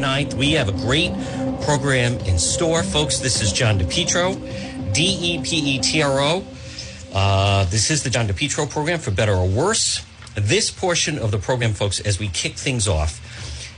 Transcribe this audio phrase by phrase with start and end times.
[0.00, 0.34] 9th.
[0.34, 1.12] We have a great
[1.62, 3.18] program in store, folks.
[3.18, 6.44] This is John DePetro, D E P E T R O.
[7.12, 10.04] Uh, this is the John DePetro program, for better or worse.
[10.34, 13.20] This portion of the program, folks, as we kick things off,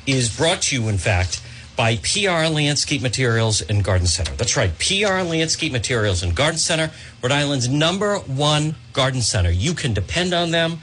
[0.06, 1.43] is brought to you, in fact,
[1.77, 4.32] by PR Landscape Materials and Garden Center.
[4.32, 6.90] That's right, PR Landscape Materials and Garden Center,
[7.22, 9.50] Rhode Island's number one garden center.
[9.50, 10.78] You can depend on them.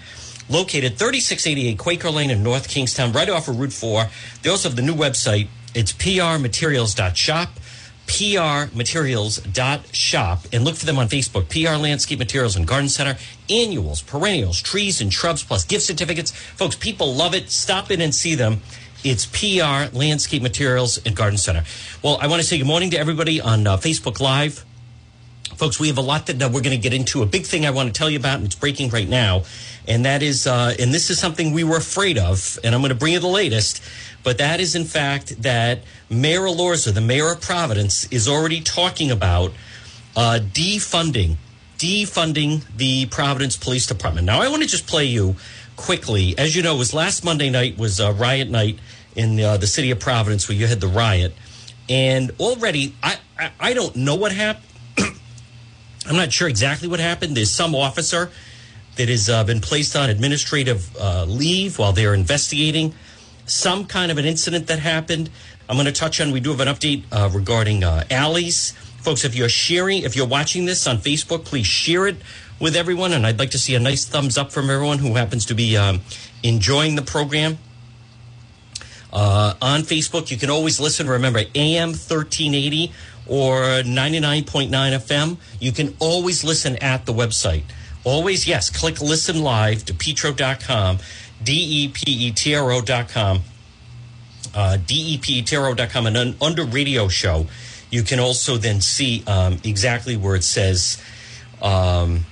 [0.49, 4.07] Located 3688 Quaker Lane in North Kingstown, right off of Route 4.
[4.41, 5.47] They also have the new website.
[5.75, 7.49] It's prmaterials.shop,
[8.07, 11.49] prmaterials.shop, and look for them on Facebook.
[11.49, 13.15] PR Landscape Materials and Garden Center.
[13.47, 16.31] Annuals, perennials, trees and shrubs, plus gift certificates.
[16.31, 17.51] Folks, people love it.
[17.51, 18.61] Stop in and see them.
[19.03, 21.63] It's PR Landscape Materials and Garden Center.
[22.03, 24.65] Well, I want to say good morning to everybody on uh, Facebook Live.
[25.59, 27.21] Folks, we have a lot that we're going to get into.
[27.21, 29.43] A big thing I want to tell you about, and it's breaking right now,
[29.89, 32.93] and that is, uh, and this is something we were afraid of, and I'm going
[32.93, 33.83] to bring you the latest,
[34.23, 39.11] but that is, in fact, that Mayor Elorza, the mayor of Providence, is already talking
[39.11, 39.51] about
[40.15, 41.35] uh, defunding,
[41.77, 44.25] defunding the Providence Police Department.
[44.25, 45.35] Now, I want to just play you
[45.75, 46.37] quickly.
[46.37, 48.79] As you know, it was last Monday night was uh, riot night
[49.13, 51.33] in uh, the city of Providence where you had the riot,
[51.89, 54.67] and already I I, I don't know what happened.
[56.09, 57.37] I'm not sure exactly what happened.
[57.37, 58.31] There's some officer
[58.95, 62.95] that has uh, been placed on administrative uh, leave while they're investigating
[63.45, 65.29] some kind of an incident that happened.
[65.69, 66.31] I'm going to touch on.
[66.31, 68.71] We do have an update uh, regarding uh, Allie's,
[69.01, 69.23] folks.
[69.23, 72.17] If you're sharing, if you're watching this on Facebook, please share it
[72.59, 73.13] with everyone.
[73.13, 75.77] And I'd like to see a nice thumbs up from everyone who happens to be
[75.77, 76.01] um,
[76.41, 77.59] enjoying the program.
[79.13, 81.07] Uh, on Facebook, you can always listen.
[81.07, 82.91] Remember, AM 1380
[83.29, 85.37] or 99.9 FM.
[85.59, 87.63] You can always listen at the website.
[88.03, 90.99] Always, yes, click listen live to petro.com,
[91.43, 93.41] D E P E T R O.com,
[94.55, 97.45] uh, D E P E T R O.com, and un- under radio show,
[97.91, 101.01] you can also then see um, exactly where it says,
[101.61, 102.25] um,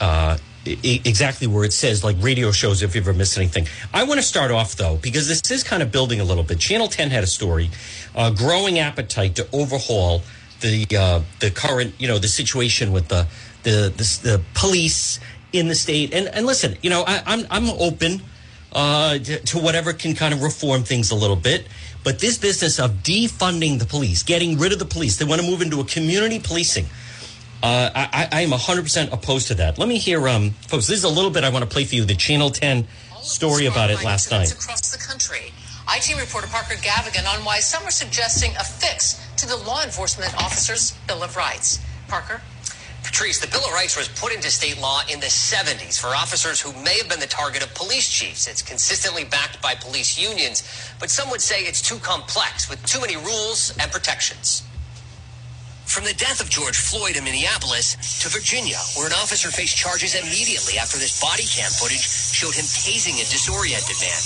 [0.00, 3.66] uh, exactly where it says like radio shows if you ever missed anything.
[3.94, 6.58] I want to start off though because this is kind of building a little bit.
[6.58, 7.70] Channel 10 had a story,
[8.14, 10.22] uh, growing appetite to overhaul
[10.60, 13.26] the uh, the current you know the situation with the
[13.62, 15.20] the the, the police
[15.52, 16.12] in the state.
[16.12, 18.22] And and listen, you know I, I'm I'm open
[18.72, 21.66] uh, to whatever can kind of reform things a little bit.
[22.02, 25.46] But this business of defunding the police, getting rid of the police, they want to
[25.46, 26.86] move into a community policing.
[27.62, 29.76] Uh, I, I am 100% opposed to that.
[29.76, 31.94] Let me hear, um, folks, this is a little bit I want to play for
[31.94, 32.86] you the Channel 10
[33.22, 34.50] story about it last night.
[34.50, 35.52] Across the country.
[35.92, 40.34] IT reporter Parker Gavigan on why some are suggesting a fix to the law enforcement
[40.36, 41.80] officers' Bill of Rights.
[42.08, 42.40] Parker?
[43.02, 46.60] Patrice, the Bill of Rights was put into state law in the 70s for officers
[46.60, 48.46] who may have been the target of police chiefs.
[48.46, 50.62] It's consistently backed by police unions,
[50.98, 54.62] but some would say it's too complex with too many rules and protections.
[55.90, 60.14] From the death of George Floyd in Minneapolis to Virginia, where an officer faced charges
[60.14, 64.22] immediately after this body cam footage showed him tasing a disoriented man.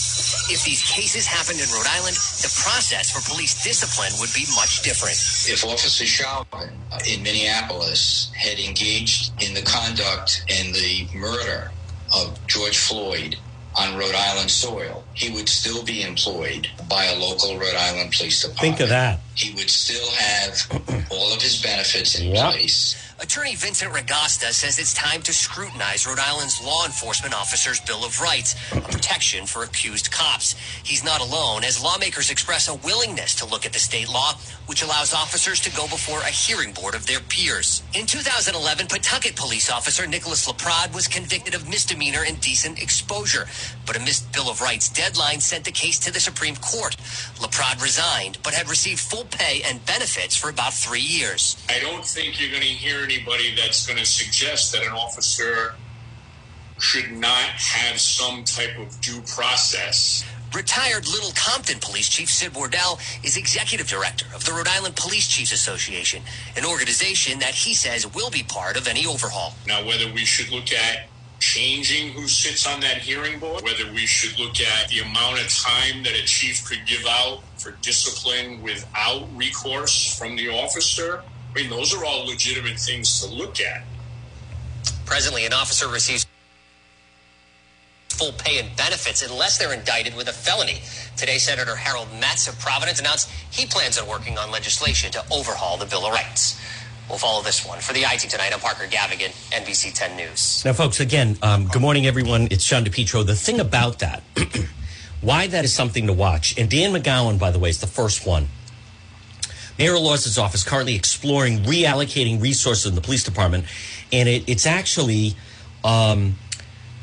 [0.53, 4.85] If these cases happened in Rhode Island, the process for police discipline would be much
[4.85, 5.17] different.
[5.49, 11.73] If Officer Chauvin uh, in Minneapolis had engaged in the conduct and the murder
[12.13, 13.41] of George Floyd
[13.77, 18.43] on Rhode Island soil, he would still be employed by a local Rhode Island police
[18.43, 18.61] department.
[18.61, 19.21] Think of that.
[19.35, 22.53] He would still have all of his benefits in Yep.
[22.55, 22.97] place.
[23.25, 28.21] Attorney Vincent Ragosta says it's time to scrutinize Rhode Island's law enforcement officers' Bill of
[28.21, 30.55] Rights, a protection for accused cops.
[30.85, 34.35] He's not alone as lawmakers express a willingness to look at the state law,
[34.67, 37.83] which allows officers to go before a hearing board of their peers.
[37.95, 43.47] In 2011, Pawtucket police officer Nicholas LaPrade was convicted of misdemeanor indecent exposure,
[43.87, 46.95] but a missed Bill of Rights deadline sent the case to the Supreme Court.
[47.41, 51.57] LaPrade resigned, but had received full pay and benefits for about three years.
[51.71, 55.75] I don't think you're going to hear anybody that's going to suggest that an officer
[56.79, 60.25] should not have some type of due process.
[60.55, 65.27] Retired Little Compton Police Chief Sid Wordell is executive director of the Rhode Island Police
[65.27, 66.23] Chiefs Association,
[66.57, 69.55] an organization that he says will be part of any overhaul.
[69.67, 71.09] Now, whether we should look at
[71.41, 75.49] changing who sits on that hearing board, whether we should look at the amount of
[75.49, 81.23] time that a chief could give out for discipline without recourse from the officer,
[81.55, 83.85] I mean, those are all legitimate things to look at.
[85.07, 86.27] Presently, an officer receives
[88.09, 90.83] full pay and benefits unless they're indicted with a felony.
[91.17, 95.77] Today, Senator Harold Metts of Providence announced he plans on working on legislation to overhaul
[95.77, 96.61] the Bill of Rights.
[97.09, 97.81] We'll follow this one.
[97.81, 100.65] For the IT Tonight, I'm Parker Gavigan, NBC 10 News.
[100.65, 102.49] Now, folks, again, um, good morning, everyone.
[102.51, 103.27] It's Sean DePetro.
[103.27, 104.23] The thing about that,
[105.21, 106.59] Why that is something to watch.
[106.59, 108.49] And Dan McGowan, by the way, is the first one.
[109.79, 113.65] Mayor Lawson's office currently exploring reallocating resources in the police department,
[114.13, 115.35] and it, it's actually,
[115.83, 116.37] um,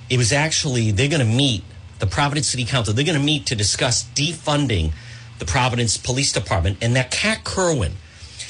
[0.09, 1.63] it was actually they're going to meet
[1.99, 2.93] the Providence City Council.
[2.93, 4.93] They're going to meet to discuss defunding
[5.39, 7.93] the Providence Police Department, and that Kat Kerwin,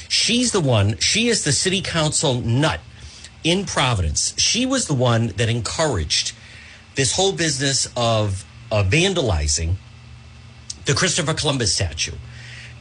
[0.07, 0.97] she's the one.
[0.99, 2.79] She is the city council nut
[3.43, 4.33] in Providence.
[4.37, 6.33] She was the one that encouraged
[6.95, 9.75] this whole business of vandalizing
[10.85, 12.13] the Christopher Columbus statue.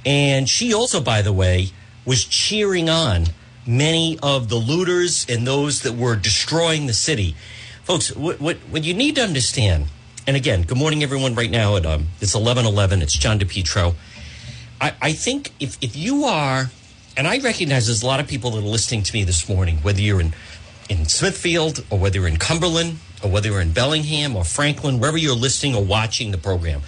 [0.04, 1.70] And she also, by the way,
[2.04, 3.26] was cheering on
[3.66, 7.36] many of the looters and those that were destroying the city.
[7.84, 9.86] Folks, what, what, what you need to understand,
[10.26, 11.76] and again, good morning, everyone, right now.
[11.76, 13.02] At, um, it's 1111.
[13.02, 13.94] It's John DePetro.
[14.80, 16.70] I, I think if, if you are,
[17.16, 19.78] and I recognize there's a lot of people that are listening to me this morning,
[19.78, 20.32] whether you're in,
[20.88, 25.18] in Smithfield or whether you're in Cumberland or whether you're in Bellingham or Franklin, wherever
[25.18, 26.80] you're listening or watching the program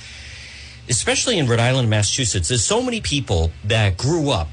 [0.88, 4.48] especially in Rhode Island and Massachusetts, there's so many people that grew up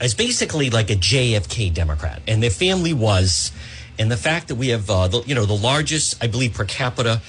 [0.00, 3.52] as basically like a JFK Democrat, and their family was,
[3.98, 6.64] and the fact that we have, uh, the, you know, the largest, I believe, per
[6.64, 7.20] capita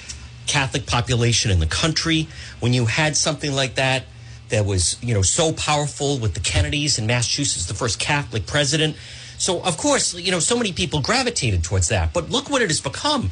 [0.46, 2.28] Catholic population in the country.
[2.60, 4.04] When you had something like that,
[4.48, 8.96] that was, you know, so powerful with the Kennedys in Massachusetts, the first Catholic president.
[9.38, 12.12] So, of course, you know, so many people gravitated towards that.
[12.12, 13.30] But look what it has become.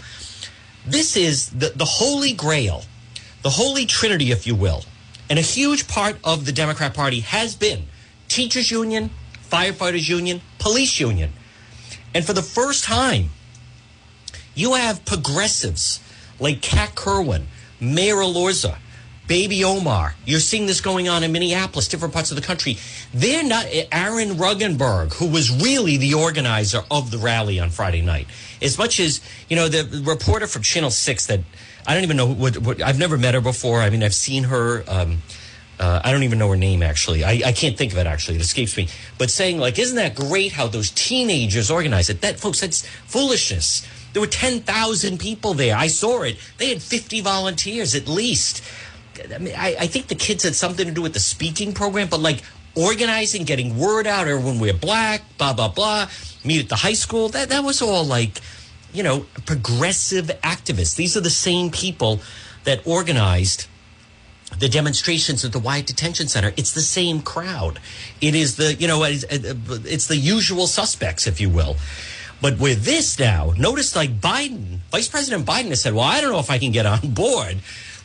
[0.86, 2.84] This is the, the holy grail
[3.42, 4.84] the Holy Trinity, if you will.
[5.28, 7.84] And a huge part of the Democrat Party has been
[8.28, 9.10] teachers union,
[9.48, 11.32] firefighters union, police union.
[12.14, 13.30] And for the first time,
[14.54, 16.00] you have progressives
[16.38, 17.46] like Kat Kerwin,
[17.80, 18.78] Mayor Elorza,
[19.30, 20.16] Baby Omar.
[20.26, 22.78] You're seeing this going on in Minneapolis, different parts of the country.
[23.14, 28.02] They're not eh, Aaron Regunberg, who was really the organizer of the rally on Friday
[28.02, 28.26] night.
[28.60, 31.40] As much as, you know, the reporter from Channel 6 that
[31.86, 33.80] I don't even know what, what I've never met her before.
[33.80, 34.84] I mean, I've seen her.
[34.88, 35.22] Um,
[35.78, 37.24] uh, I don't even know her name actually.
[37.24, 38.36] I, I can't think of it actually.
[38.36, 38.88] It escapes me.
[39.16, 42.20] But saying like, isn't that great how those teenagers organize it?
[42.20, 43.86] That folks, that's foolishness.
[44.12, 45.76] There were ten thousand people there.
[45.76, 46.36] I saw it.
[46.58, 48.62] They had fifty volunteers at least.
[49.34, 52.08] I mean, I, I think the kids had something to do with the speaking program,
[52.08, 52.42] but like
[52.74, 56.08] organizing, getting word out, everyone wear black, blah blah blah.
[56.44, 57.28] Meet at the high school.
[57.28, 58.40] That that was all like
[58.92, 60.96] you know, progressive activists.
[60.96, 62.20] These are the same people
[62.64, 63.66] that organized
[64.58, 66.52] the demonstrations at the Wyatt Detention Center.
[66.56, 67.78] It's the same crowd.
[68.20, 71.76] It is the, you know, it's uh, the usual suspects, if you will.
[72.42, 76.32] But with this now, notice like Biden, Vice President Biden has said, well, I don't
[76.32, 77.58] know if I can get on board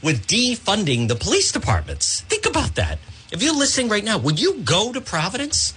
[0.04, 2.22] with defunding the police departments.
[2.22, 3.00] Think about that.
[3.31, 5.74] If you're listening right now, would you go to Providence?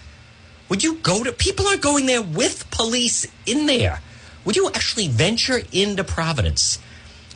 [0.68, 4.00] Would you go to, people are going there with police in there.
[4.48, 6.78] Would you actually venture into Providence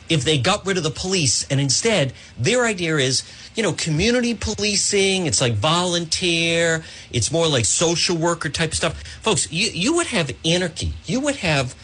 [0.09, 3.21] if they got rid of the police and instead their idea is,
[3.53, 8.99] you know, community policing, it's like volunteer, it's more like social worker type stuff.
[9.21, 10.93] Folks, you, you would have anarchy.
[11.05, 11.75] You would have,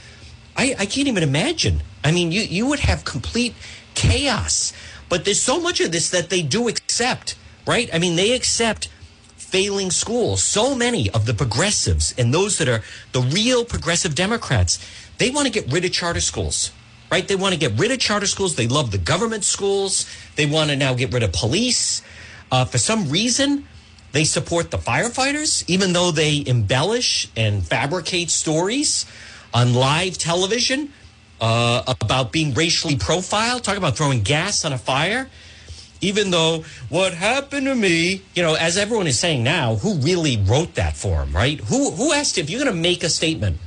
[0.58, 1.84] I, I can't even imagine.
[2.04, 3.54] I mean, you, you would have complete
[3.94, 4.74] chaos.
[5.10, 7.36] But there's so much of this that they do accept,
[7.68, 7.88] right?
[7.94, 8.90] I mean, they accept
[9.50, 10.44] failing schools.
[10.44, 12.84] So many of the progressives and those that are
[13.14, 14.78] the real progressive Democrats,
[15.20, 16.72] they want to get rid of charter schools,
[17.12, 17.28] right?
[17.28, 18.56] They want to get rid of charter schools.
[18.56, 20.10] They love the government schools.
[20.36, 22.02] They want to now get rid of police.
[22.52, 23.68] Uh, for some reason,
[24.14, 29.06] they support the firefighters, even though they embellish and fabricate stories
[29.54, 30.94] on live television
[31.42, 35.30] uh, about being racially profiled, talk about throwing gas on a fire.
[36.02, 40.38] Even though what happened to me, you know, as everyone is saying now, who really
[40.38, 41.60] wrote that for him, right?
[41.60, 43.58] Who who asked if you're going to make a statement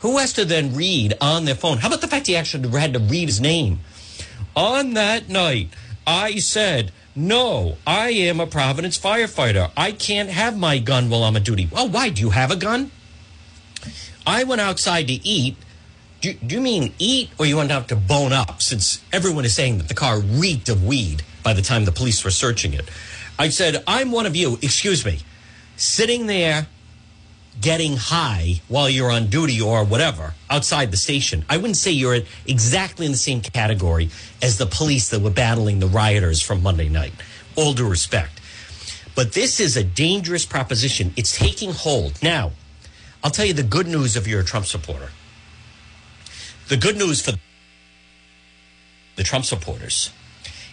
[0.00, 1.78] who has to then read on their phone?
[1.78, 3.80] How about the fact he actually had to read his name?
[4.54, 5.70] On that night,
[6.06, 9.70] I said, no, I am a Providence firefighter.
[9.76, 11.68] I can't have my gun while I'm on duty.
[11.72, 12.10] Well, why?
[12.10, 12.90] Do you have a gun?
[14.26, 15.56] I went outside to eat.
[16.20, 19.54] Do, do you mean eat or you went out to bone up since everyone is
[19.54, 22.90] saying that the car reeked of weed by the time the police were searching it?
[23.38, 25.20] I said, I'm one of you, excuse me,
[25.76, 26.66] sitting there
[27.60, 31.44] getting high while you're on duty or whatever outside the station.
[31.48, 34.10] I wouldn't say you're exactly in the same category
[34.42, 37.12] as the police that were battling the rioters from Monday night.
[37.56, 38.40] All due respect.
[39.14, 41.12] But this is a dangerous proposition.
[41.16, 42.22] It's taking hold.
[42.22, 42.52] Now,
[43.24, 45.10] I'll tell you the good news if you're a Trump supporter.
[46.68, 47.32] The good news for
[49.16, 50.10] the Trump supporters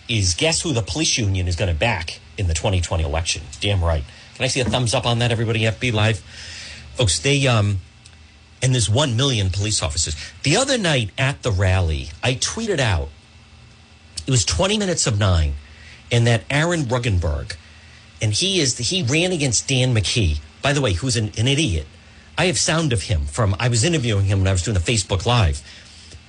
[0.09, 3.43] is guess who the police union is going to back in the 2020 election?
[3.61, 4.03] Damn right.
[4.35, 5.61] Can I see a thumbs up on that, everybody?
[5.61, 6.21] FB Live
[6.95, 7.79] folks, they um,
[8.61, 10.15] and there's one million police officers.
[10.43, 13.09] The other night at the rally, I tweeted out
[14.25, 15.53] It was 20 minutes of nine,
[16.11, 17.55] and that Aaron Regunberg,
[18.21, 20.39] and he is he ran against Dan McKee.
[20.61, 21.87] By the way, who's an, an idiot.
[22.35, 24.79] I have sound of him from I was interviewing him when I was doing the
[24.79, 25.61] Facebook Live.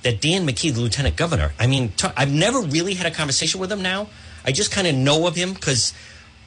[0.03, 1.53] That Dan McKee, the lieutenant governor.
[1.57, 3.81] I mean, I've never really had a conversation with him.
[3.81, 4.07] Now
[4.45, 5.93] I just kind of know of him because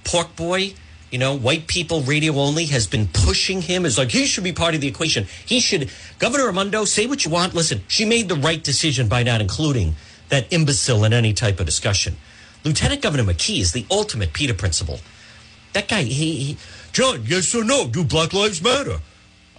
[0.04, 0.74] Pork Boy
[1.10, 4.52] you know, white people radio only has been pushing him as like he should be
[4.52, 5.26] part of the equation.
[5.46, 7.54] He should, Governor Raimondo, say what you want.
[7.54, 9.94] Listen, she made the right decision by not including
[10.28, 12.16] that imbecile in any type of discussion.
[12.64, 15.00] Lieutenant Governor McKee is the ultimate Peter principle.
[15.72, 16.56] That guy, he, he
[16.92, 17.88] John, yes or no?
[17.88, 18.98] Do Black Lives Matter?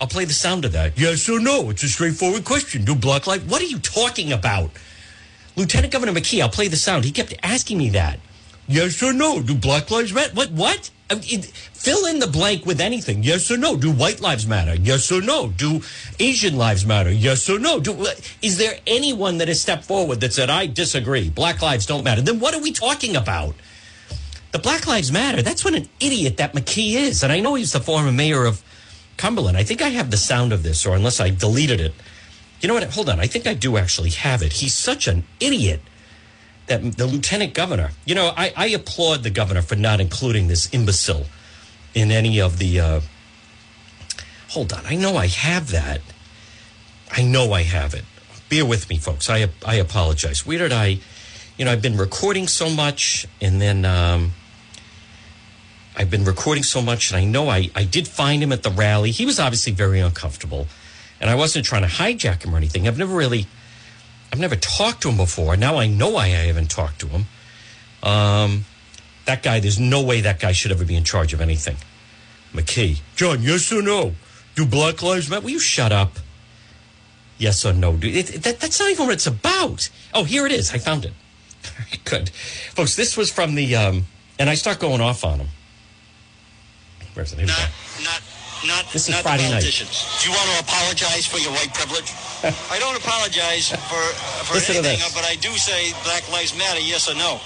[0.01, 0.97] I'll play the sound of that.
[0.97, 1.69] Yes or no?
[1.69, 2.85] It's a straightforward question.
[2.85, 3.45] Do Black Lives?
[3.45, 4.71] What are you talking about?
[5.55, 7.05] Lieutenant Governor McKee, I'll play the sound.
[7.05, 8.19] He kept asking me that.
[8.67, 9.41] Yes or no?
[9.41, 10.33] Do Black Lives Matter?
[10.33, 10.51] What?
[10.51, 10.91] What?
[11.11, 13.23] It, fill in the blank with anything.
[13.23, 13.75] Yes or no?
[13.75, 14.75] Do white lives matter?
[14.75, 15.49] Yes or no?
[15.49, 15.81] Do
[16.19, 17.11] Asian lives matter?
[17.11, 17.79] Yes or no?
[17.79, 21.85] Do, uh, is there anyone that has stepped forward that said, I disagree, black lives
[21.85, 22.21] don't matter?
[22.21, 23.55] Then what are we talking about?
[24.51, 27.21] The Black Lives Matter, that's what an idiot that McKee is.
[27.21, 28.63] And I know he's the former mayor of
[29.15, 29.55] Cumberland.
[29.55, 31.93] I think I have the sound of this, or unless I deleted it.
[32.59, 32.83] You know what?
[32.91, 33.19] Hold on.
[33.19, 34.53] I think I do actually have it.
[34.53, 35.81] He's such an idiot
[36.69, 40.73] that the lieutenant governor, you know, I, I applaud the governor for not including this
[40.73, 41.25] imbecile
[41.93, 42.79] in any of the.
[42.79, 43.01] Uh,
[44.49, 46.01] hold on, I know I have that.
[47.11, 48.05] I know I have it.
[48.49, 49.29] Bear with me, folks.
[49.29, 50.45] I I apologize.
[50.45, 50.99] Where did I?
[51.57, 54.31] You know, I've been recording so much, and then um,
[55.97, 58.69] I've been recording so much, and I know I I did find him at the
[58.69, 59.11] rally.
[59.11, 60.67] He was obviously very uncomfortable,
[61.19, 62.87] and I wasn't trying to hijack him or anything.
[62.87, 63.47] I've never really
[64.31, 65.57] I've never talked to him before.
[65.57, 67.25] Now I know why I haven't talked to him.
[68.03, 68.65] Um,
[69.25, 71.77] that guy, there's no way that guy should ever be in charge of anything.
[72.53, 73.01] McKee.
[73.15, 74.13] John, yes or no?
[74.55, 75.43] Do Black Lives Matter?
[75.43, 76.17] Will you shut up?
[77.37, 77.95] Yes or no?
[78.01, 79.89] It, it, that, that's not even what it's about.
[80.13, 80.73] Oh, here it is.
[80.73, 81.13] I found it.
[82.05, 82.29] Good.
[82.29, 84.05] Folks, this was from the, um,
[84.37, 85.47] and I start going off on him.
[87.13, 87.39] Where's it?
[87.39, 87.69] Here not,
[88.03, 88.21] not
[88.67, 89.63] not this is not Friday night.
[89.63, 92.11] Do you want to apologize for your white privilege?
[92.73, 94.03] I don't apologize for
[94.47, 97.39] for Listen anything, but I do say Black Lives Matter, yes or no.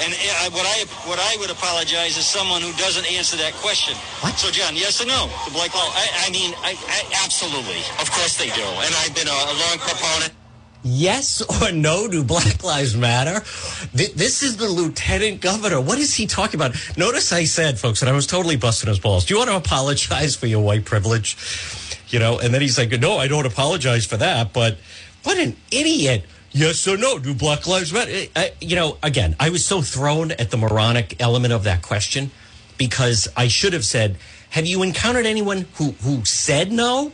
[0.00, 3.94] And I, what I what I would apologize is someone who doesn't answer that question.
[4.24, 4.38] What?
[4.38, 5.28] So, John, yes or no?
[5.44, 5.92] The Black Lives.
[5.92, 7.84] I, I mean, I, I, absolutely.
[8.00, 8.64] Of course they do.
[8.64, 10.32] And I've been a, a long proponent.
[10.82, 12.08] Yes or no?
[12.08, 13.40] Do Black Lives Matter?
[13.92, 15.80] This is the lieutenant governor.
[15.80, 16.74] What is he talking about?
[16.96, 19.26] Notice I said, folks, and I was totally busting his balls.
[19.26, 21.36] Do you want to apologize for your white privilege?
[22.08, 24.52] You know, and then he's like, no, I don't apologize for that.
[24.52, 24.78] But
[25.22, 26.24] what an idiot.
[26.52, 27.18] Yes or no?
[27.18, 28.10] Do Black Lives Matter?
[28.34, 31.82] I, uh, you know, again, I was so thrown at the moronic element of that
[31.82, 32.30] question
[32.78, 34.16] because I should have said,
[34.50, 37.12] have you encountered anyone who, who said no?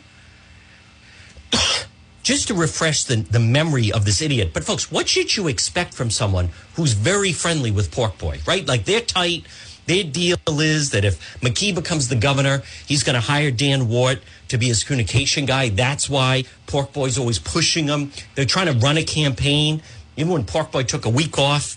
[2.26, 4.50] Just to refresh the, the memory of this idiot.
[4.52, 8.66] But folks, what should you expect from someone who's very friendly with Pork Boy, right?
[8.66, 9.44] Like they're tight.
[9.86, 14.18] Their deal is that if McKee becomes the governor, he's going to hire Dan Wart
[14.48, 15.68] to be his communication guy.
[15.68, 18.10] That's why Pork Boy's always pushing him.
[18.34, 19.80] They're trying to run a campaign.
[20.16, 21.76] Even when Pork Boy took a week off,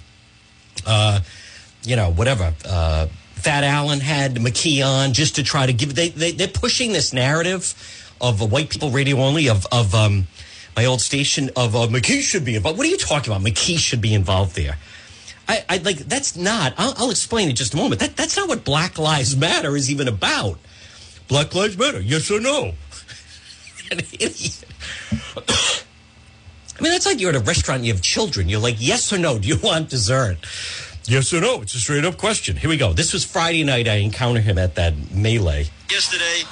[0.88, 1.20] uh,
[1.84, 5.94] you know, whatever, uh, Fat Allen had McKee on just to try to give.
[5.94, 7.76] They, they they're pushing this narrative
[8.20, 10.28] of white people radio only of of um,
[10.80, 12.78] my old station of uh, McKee should be involved.
[12.78, 13.46] What are you talking about?
[13.46, 14.78] McKee should be involved there.
[15.46, 16.74] I, I like that's not.
[16.78, 18.00] I'll, I'll, explain in just a moment.
[18.00, 20.58] That that's not what Black Lives Matter is even about.
[21.28, 22.76] Black Lives Matter, yes or no?
[23.92, 24.64] An idiot.
[25.36, 28.48] I mean, that's like you're at a restaurant and you have children.
[28.48, 29.38] You're like, yes or no?
[29.38, 30.38] Do you want dessert?
[31.04, 31.62] Yes or no?
[31.62, 32.56] It's a straight up question.
[32.56, 32.94] Here we go.
[32.94, 33.90] This was Friday night.
[33.90, 35.68] I encountered him at that melee.
[35.92, 36.48] Yesterday,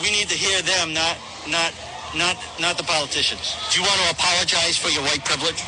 [0.00, 1.74] we need to hear them, not not
[2.14, 3.56] not not the politicians.
[3.72, 5.62] Do you want to apologize for your white privilege?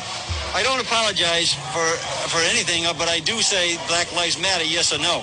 [0.55, 1.85] I don't apologize for
[2.31, 5.21] for anything, uh, but I do say Black Lives Matter, yes or no.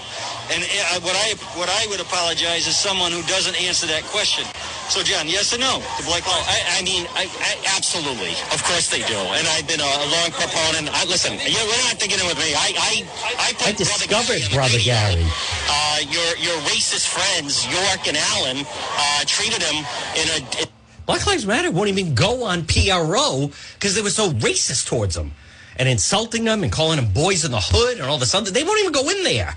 [0.55, 4.47] And uh, what I what I would apologize is someone who doesn't answer that question.
[4.87, 6.47] So, John, yes or no to Black Lives?
[6.47, 8.39] I, I mean, I, I, absolutely.
[8.55, 9.19] Of course they do.
[9.35, 10.95] And I've been a, a long proponent.
[10.95, 12.55] I, listen, you we're not thinking it with me.
[12.55, 12.93] I I
[13.35, 14.55] I, I discovered Brother Gary.
[14.55, 15.27] Brother Gary.
[15.67, 19.83] Uh, your your racist friends Yorke and Allen uh, treated him
[20.15, 20.76] in a.
[21.07, 25.33] Black Lives Matter won't even go on PRO because they were so racist towards them
[25.79, 28.51] and insulting them and calling them boys in the hood and all this other.
[28.51, 29.57] They won't even go in there.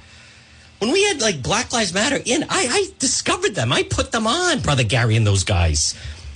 [0.78, 3.74] When we had like Black Lives Matter in, I, I discovered them.
[3.74, 5.96] I put them on, Brother Gary and those guys.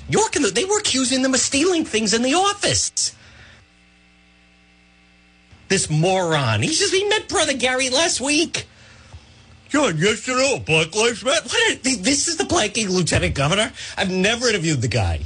[0.10, 3.16] Yorke and the, they were accusing them of stealing things in the office.
[5.70, 6.62] This moron.
[6.62, 8.68] He just he met Brother Gary last week.
[9.74, 10.60] Yes or no?
[10.60, 11.42] Black Lives Matter?
[11.44, 13.72] What are, this is the blanking lieutenant governor?
[13.98, 15.22] I've never interviewed the guy.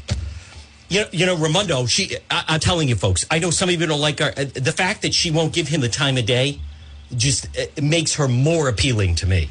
[0.90, 1.86] You know, you know, Raimondo.
[1.86, 3.26] She, I, I'm telling you, folks.
[3.30, 4.32] I know some of you don't like her.
[4.38, 6.60] Uh, The fact that she won't give him the time of day
[7.14, 9.50] just uh, makes her more appealing to me.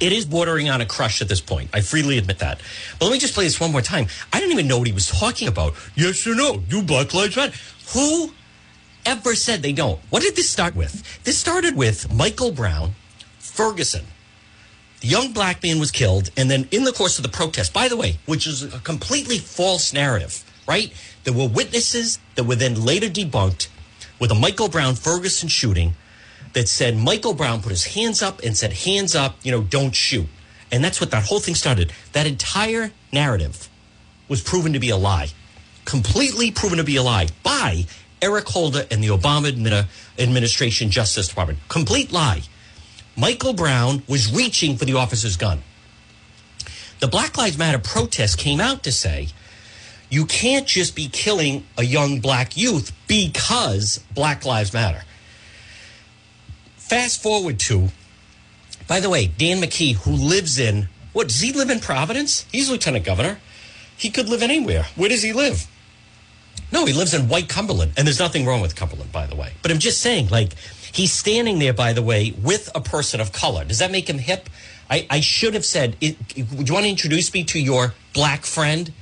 [0.00, 1.70] It is bordering on a crush at this point.
[1.72, 2.60] I freely admit that.
[2.98, 4.06] But let me just play this one more time.
[4.32, 5.74] I didn't even know what he was talking about.
[5.96, 6.58] Yes or no?
[6.58, 7.56] Do Black Lives Matter?
[7.92, 8.32] Who
[9.04, 10.00] ever said they don't?
[10.10, 11.22] What did this start with?
[11.24, 12.94] This started with Michael Brown,
[13.54, 14.04] Ferguson.
[15.00, 17.86] The young black man was killed, and then in the course of the protest, by
[17.86, 20.92] the way, which is a completely false narrative, right?
[21.22, 23.68] There were witnesses that were then later debunked
[24.18, 25.94] with a Michael Brown Ferguson shooting
[26.54, 29.94] that said Michael Brown put his hands up and said, hands up, you know, don't
[29.94, 30.26] shoot.
[30.72, 31.92] And that's what that whole thing started.
[32.12, 33.68] That entire narrative
[34.28, 35.28] was proven to be a lie,
[35.84, 37.86] completely proven to be a lie by
[38.20, 39.86] Eric Holder and the Obama
[40.18, 41.60] administration Justice Department.
[41.68, 42.42] Complete lie.
[43.16, 45.62] Michael Brown was reaching for the officer's gun.
[47.00, 49.28] The Black Lives Matter protest came out to say
[50.10, 55.02] you can't just be killing a young black youth because Black Lives Matter.
[56.76, 57.88] Fast forward to,
[58.86, 62.46] by the way, Dan McKee, who lives in, what, does he live in Providence?
[62.52, 63.38] He's lieutenant governor.
[63.96, 64.86] He could live anywhere.
[64.96, 65.66] Where does he live?
[66.72, 69.52] No, he lives in White Cumberland, and there's nothing wrong with Cumberland, by the way.
[69.62, 70.54] But I'm just saying, like,
[70.94, 73.64] he's standing there, by the way, with a person of color.
[73.64, 74.48] Does that make him hip?
[74.88, 76.16] I, I should have said, it,
[76.52, 78.92] "Would you want to introduce me to your black friend?"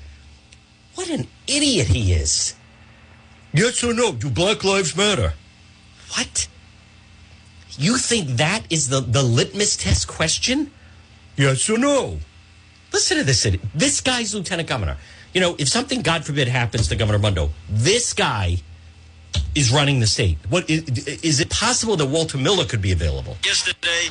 [0.95, 2.55] What an idiot he is!
[3.53, 4.13] Yes or no?
[4.13, 5.35] Do Black Lives Matter?
[6.15, 6.49] What?
[7.79, 10.71] You think that is the the litmus test question?
[11.37, 12.19] Yes or no?
[12.93, 13.47] Listen to this.
[13.75, 14.99] This guy's lieutenant governor.
[15.33, 18.59] You know, if something, God forbid, happens to Governor Mundo, this guy
[19.55, 20.39] is running the state.
[20.49, 20.83] What is,
[21.23, 23.37] is it possible that Walter Miller could be available?
[23.45, 24.09] Yesterday,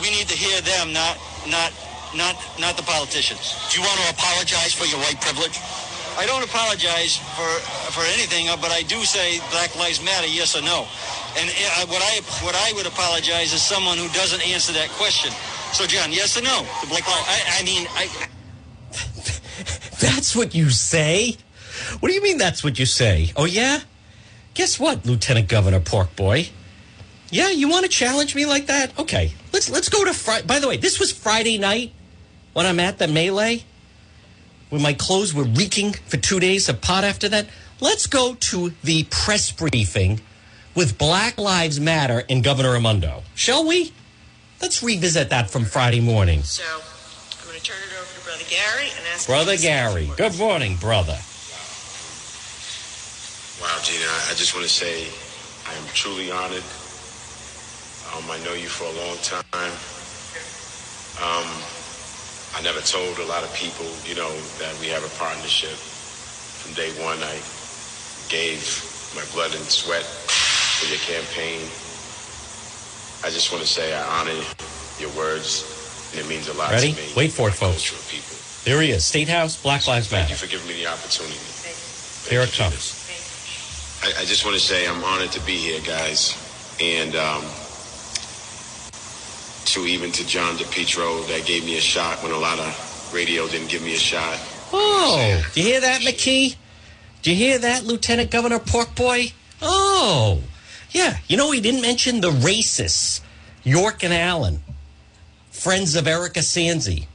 [0.00, 1.18] we need to hear them, not
[1.48, 1.72] not
[2.14, 3.56] not not the politicians.
[3.70, 5.58] Do you want to apologize for your white privilege?
[6.18, 7.50] I don't apologize for
[7.92, 10.86] for anything, but I do say Black Lives Matter, yes or no.
[11.36, 15.32] And uh, what I what I would apologize is someone who doesn't answer that question.
[15.72, 16.62] So, John, yes or no?
[16.80, 17.26] The Black Lives.
[17.28, 18.08] I, I mean, I.
[20.00, 21.36] That's what you say?
[22.00, 23.32] What do you mean that's what you say?
[23.36, 23.80] Oh, yeah?
[24.56, 26.48] Guess what, Lieutenant Governor Pork Boy?
[27.30, 28.98] Yeah, you want to challenge me like that?
[28.98, 30.46] Okay, let's let's go to Friday.
[30.46, 31.92] By the way, this was Friday night
[32.54, 33.64] when I'm at the melee,
[34.70, 37.48] when my clothes were reeking for two days of pot after that.
[37.80, 40.22] Let's go to the press briefing
[40.74, 43.24] with Black Lives Matter and Governor Raimondo.
[43.34, 43.92] Shall we?
[44.62, 46.42] Let's revisit that from Friday morning.
[46.44, 50.38] So I'm going to turn it over to Brother Gary and ask Brother Gary, good
[50.38, 51.18] morning, brother.
[53.60, 55.08] Wow, Gina, I just want to say
[55.64, 56.64] I am truly honored.
[58.12, 59.72] Um, I know you for a long time.
[61.16, 61.48] Um,
[62.52, 64.28] I never told a lot of people, you know,
[64.60, 65.72] that we have a partnership.
[65.72, 67.40] From day one, I
[68.28, 68.60] gave
[69.16, 71.64] my blood and sweat for your campaign.
[73.24, 74.36] I just want to say I honor
[75.00, 75.64] your words,
[76.12, 76.92] and it means a lot Ready?
[76.92, 77.08] to me.
[77.16, 77.88] Wait for it, folks.
[78.12, 78.36] people.
[78.64, 80.36] There he is, State House, Black Lives Thank Matter.
[80.36, 81.40] Thank you for giving me the opportunity.
[81.64, 82.95] Thank Here it comes.
[84.02, 86.36] I, I just want to say I'm honored to be here, guys,
[86.80, 87.42] and um,
[89.66, 93.46] to even to John DePetro that gave me a shot when a lot of radio
[93.48, 94.38] didn't give me a shot.
[94.72, 96.56] Oh, do you hear that, McKee?
[97.22, 99.32] Do you hear that, Lieutenant Governor Pork Boy?
[99.62, 100.42] Oh,
[100.90, 101.18] yeah.
[101.28, 103.20] You know, he didn't mention the racists,
[103.64, 104.60] Yorke and Allen,
[105.50, 107.06] friends of Erica Sansi.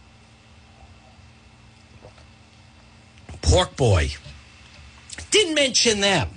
[3.41, 4.12] Pork Boy.
[5.30, 6.30] Didn't mention them.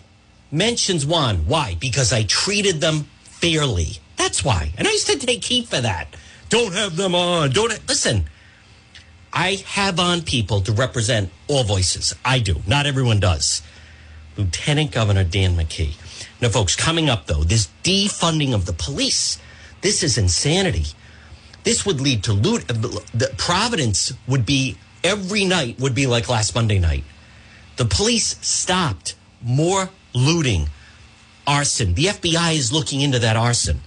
[0.55, 1.49] Mentions one.
[1.49, 1.77] Why?
[1.81, 3.99] Because I treated them fairly.
[4.15, 4.73] That's why.
[4.79, 6.07] And I used to take heat for that.
[6.49, 7.51] Don't have them on.
[7.51, 8.27] Don't listen.
[9.33, 12.15] I have on people to represent all voices.
[12.25, 12.63] I do.
[12.69, 13.63] Not everyone does.
[14.37, 15.97] Lieutenant Governor Dan McKee.
[16.41, 19.39] Now, folks, coming up though, this defunding of the police.
[19.81, 20.87] This is insanity.
[21.65, 22.71] This would lead to loot.
[22.71, 22.75] Uh,
[23.13, 27.03] the Providence would be every night would be like last Monday night.
[27.75, 30.69] The police stopped more looting,
[31.47, 31.95] arson.
[31.95, 33.81] The FBI is looking into that arson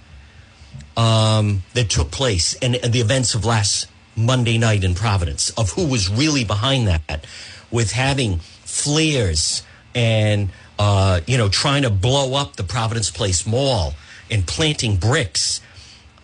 [0.96, 5.72] um, that took place and, and the events of last Monday night in Providence of
[5.72, 7.26] who was really behind that
[7.70, 9.62] with having flares
[9.94, 13.94] and, uh, you know, trying to blow up the Providence Place Mall
[14.30, 15.60] and planting bricks.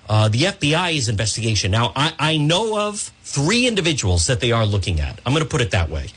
[0.09, 1.71] Uh, the FBI's investigation.
[1.71, 5.19] Now, I, I know of three individuals that they are looking at.
[5.25, 6.09] I'm going to put it that way.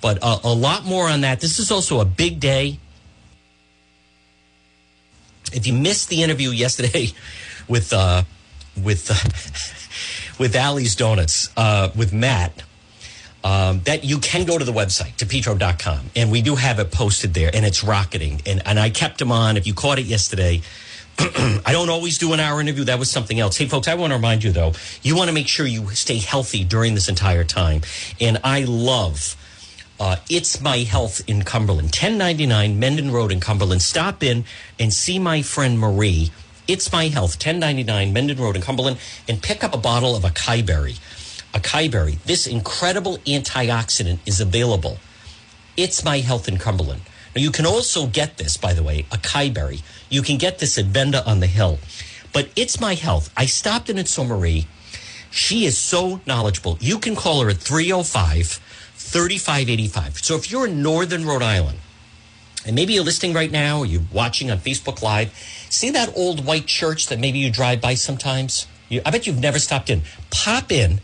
[0.00, 1.40] But uh, a lot more on that.
[1.40, 2.78] This is also a big day.
[5.54, 7.08] If you missed the interview yesterday
[7.68, 8.24] with uh,
[8.82, 12.62] with uh, with Allie's Donuts uh, with Matt,
[13.44, 17.34] um, that you can go to the website, depetro.com, and we do have it posted
[17.34, 18.40] there, and it's rocketing.
[18.46, 19.56] And, and I kept them on.
[19.56, 20.62] If you caught it yesterday,
[21.18, 22.84] I don't always do an hour interview.
[22.84, 23.56] That was something else.
[23.56, 26.18] Hey, folks, I want to remind you, though, you want to make sure you stay
[26.18, 27.82] healthy during this entire time.
[28.20, 29.36] And I love
[30.02, 33.82] uh, It's My Health in Cumberland, 1099 Mendon Road in Cumberland.
[33.82, 34.44] Stop in
[34.76, 36.32] and see my friend Marie.
[36.66, 40.66] It's My Health, 1099 Mendon Road in Cumberland, and pick up a bottle of acai
[40.66, 40.94] berry.
[41.54, 42.18] Acai berry.
[42.26, 44.98] This incredible antioxidant is available.
[45.76, 47.02] It's My Health in Cumberland.
[47.36, 49.82] Now, you can also get this, by the way, acai berry.
[50.10, 51.78] You can get this at Venda on the Hill.
[52.32, 53.32] But It's My Health.
[53.36, 54.66] I stopped in at Sault Marie.
[55.30, 56.76] She is so knowledgeable.
[56.80, 58.58] You can call her at 305
[59.12, 60.18] 3585.
[60.18, 61.78] So if you're in Northern Rhode Island,
[62.64, 65.34] and maybe you're listening right now, or you're watching on Facebook Live,
[65.68, 68.66] see that old white church that maybe you drive by sometimes?
[68.88, 70.02] You, I bet you've never stopped in.
[70.30, 71.00] Pop in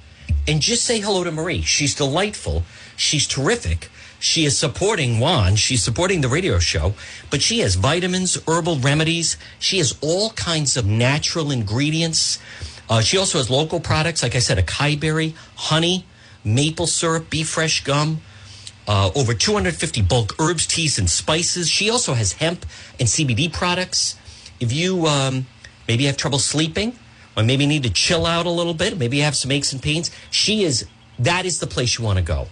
[0.47, 1.61] and just say hello to Marie.
[1.61, 2.63] She's delightful.
[2.97, 3.91] She's terrific.
[4.21, 5.57] She is supporting Juan.
[5.57, 6.95] She's supporting the radio show,
[7.31, 9.37] but she has vitamins, herbal remedies.
[9.59, 12.39] She has all kinds of natural ingredients.
[12.89, 16.07] Uh, she also has local products, like I said, a acai berry, honey,
[16.45, 18.21] maple syrup, beef fresh gum,
[18.87, 21.69] uh, over 250 bulk herbs, teas, and spices.
[21.69, 22.65] She also has hemp
[22.99, 24.17] and CBD products.
[24.61, 25.47] If you um,
[25.87, 26.99] maybe have trouble sleeping,
[27.37, 29.81] or maybe need to chill out a little bit, maybe you have some aches and
[29.81, 30.87] pains, she is
[31.19, 32.49] that is the place you want to go.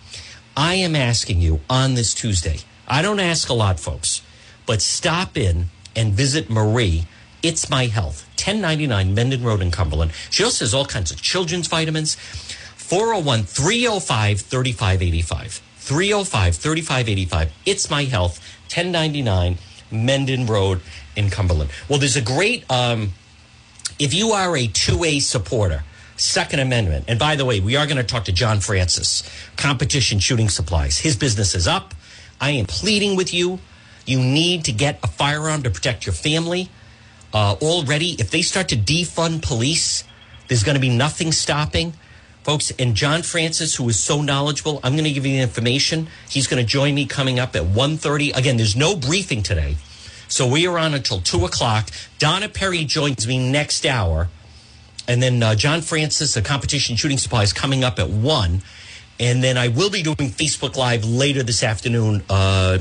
[0.57, 2.59] I am asking you on this Tuesday.
[2.89, 4.23] I don't ask a lot, folks,
[4.65, 7.07] but stop in and visit Marie.
[7.43, 10.13] It's My Health, 1099 Mendon Road in Cumberland.
[10.31, 12.17] She also has all kinds of children's vitamins.
[12.87, 15.61] 401 305 3585.
[15.79, 17.53] 305 3585.
[17.67, 19.59] It's My Health, 1099
[19.91, 20.81] Mendon Road
[21.17, 21.71] in Cumberland.
[21.89, 23.13] Well, there's a great, um,
[23.99, 25.83] if you are a 2A supporter,
[26.17, 30.21] Second Amendment, and by the way, we are going to talk to John Francis, Competition
[30.21, 30.99] Shooting Supplies.
[30.99, 31.93] His business is up.
[32.41, 33.59] I am pleading with you.
[34.07, 36.69] You need to get a firearm to protect your family.
[37.35, 40.05] Uh, already, if they start to defund police,
[40.47, 41.93] there's going to be nothing stopping
[42.47, 46.07] folks and john francis who is so knowledgeable i'm going to give you the information.
[46.31, 49.75] He's going to join me coming up at 1.30 again there's no briefing today
[50.29, 51.91] so we are on until 2 o'clock.
[52.21, 54.29] Donna perry joins me next hour
[55.09, 58.63] and then uh, john francis the competition shooting supply is coming up at 1
[59.19, 62.79] and then i will be doing facebook live later this afternoon uh,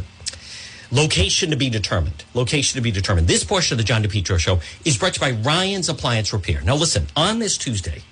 [0.92, 3.28] location to be determined location to be determined.
[3.28, 6.62] This portion of the john depetro show is brought to you by ryan's appliance repair.
[6.62, 8.04] Now listen on this tuesday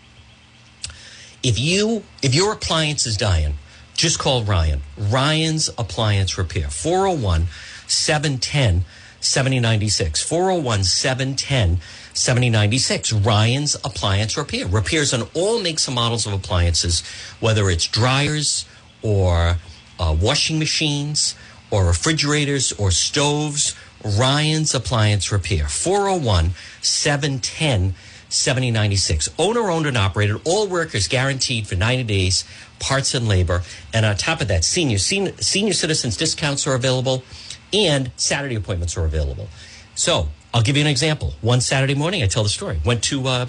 [1.44, 3.56] if you if your appliance is dying,
[3.94, 4.82] just call Ryan.
[4.98, 6.70] Ryan's Appliance Repair.
[6.70, 7.48] 401
[7.88, 8.86] 710
[9.20, 10.24] 7096.
[10.24, 11.80] 401 710
[12.14, 13.14] 7096.
[13.14, 14.68] Ryan's Appliance Repair.
[14.68, 17.04] Repairs on all makes and models of appliances,
[17.40, 18.66] whether it's dryers
[19.02, 19.58] or
[20.00, 21.36] uh, washing machines
[21.70, 23.76] or refrigerators or stoves.
[24.04, 25.68] Ryan's Appliance Repair.
[25.68, 26.52] 401
[26.82, 27.96] 710
[28.34, 29.30] 7096.
[29.38, 32.43] Owner owned and operated, all workers guaranteed for 90 days,
[32.80, 33.63] parts and labor.
[33.93, 37.24] And on top of that, senior, senior, senior citizens discounts are available
[37.72, 39.48] and Saturday appointments are available.
[39.96, 41.34] So I'll give you an example.
[41.41, 42.80] One Saturday morning, I tell the story.
[42.86, 43.46] Went to uh,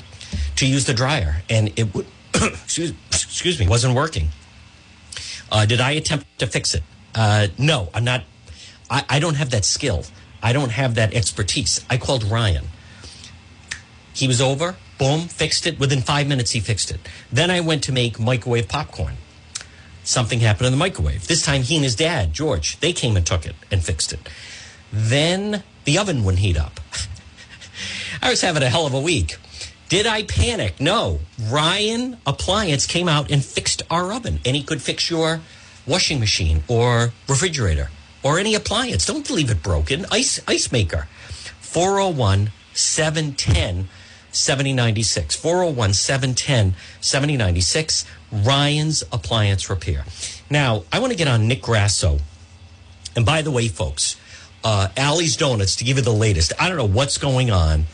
[0.56, 4.28] to use the dryer and it would, excuse, excuse me, wasn't working.
[5.50, 6.82] Uh, did I attempt to fix it?
[7.14, 8.24] Uh, no, I'm not.
[8.90, 10.04] I, I don't have that skill.
[10.42, 11.84] I don't have that expertise.
[11.88, 12.66] I called Ryan.
[14.14, 15.78] He was over, boom, fixed it.
[15.78, 17.00] Within five minutes, he fixed it.
[17.30, 19.14] Then I went to make microwave popcorn.
[20.04, 21.26] Something happened in the microwave.
[21.26, 24.20] This time, he and his dad, George, they came and took it and fixed it.
[24.92, 26.78] Then the oven wouldn't heat up.
[28.22, 29.36] I was having a hell of a week.
[29.88, 30.80] Did I panic?
[30.80, 31.20] No.
[31.40, 35.40] Ryan Appliance came out and fixed our oven, and he could fix your
[35.86, 37.90] washing machine or refrigerator
[38.22, 39.06] or any appliance.
[39.06, 40.06] Don't leave it broken.
[40.10, 41.08] Ice ice maker.
[41.60, 43.88] 401 710
[44.34, 45.36] 7096.
[45.36, 48.04] 401 710 7096.
[48.32, 50.04] Ryan's Appliance Repair.
[50.50, 52.18] Now, I want to get on Nick Grasso.
[53.16, 54.16] And by the way, folks,
[54.64, 57.84] uh, Allie's Donuts, to give you the latest, I don't know what's going on,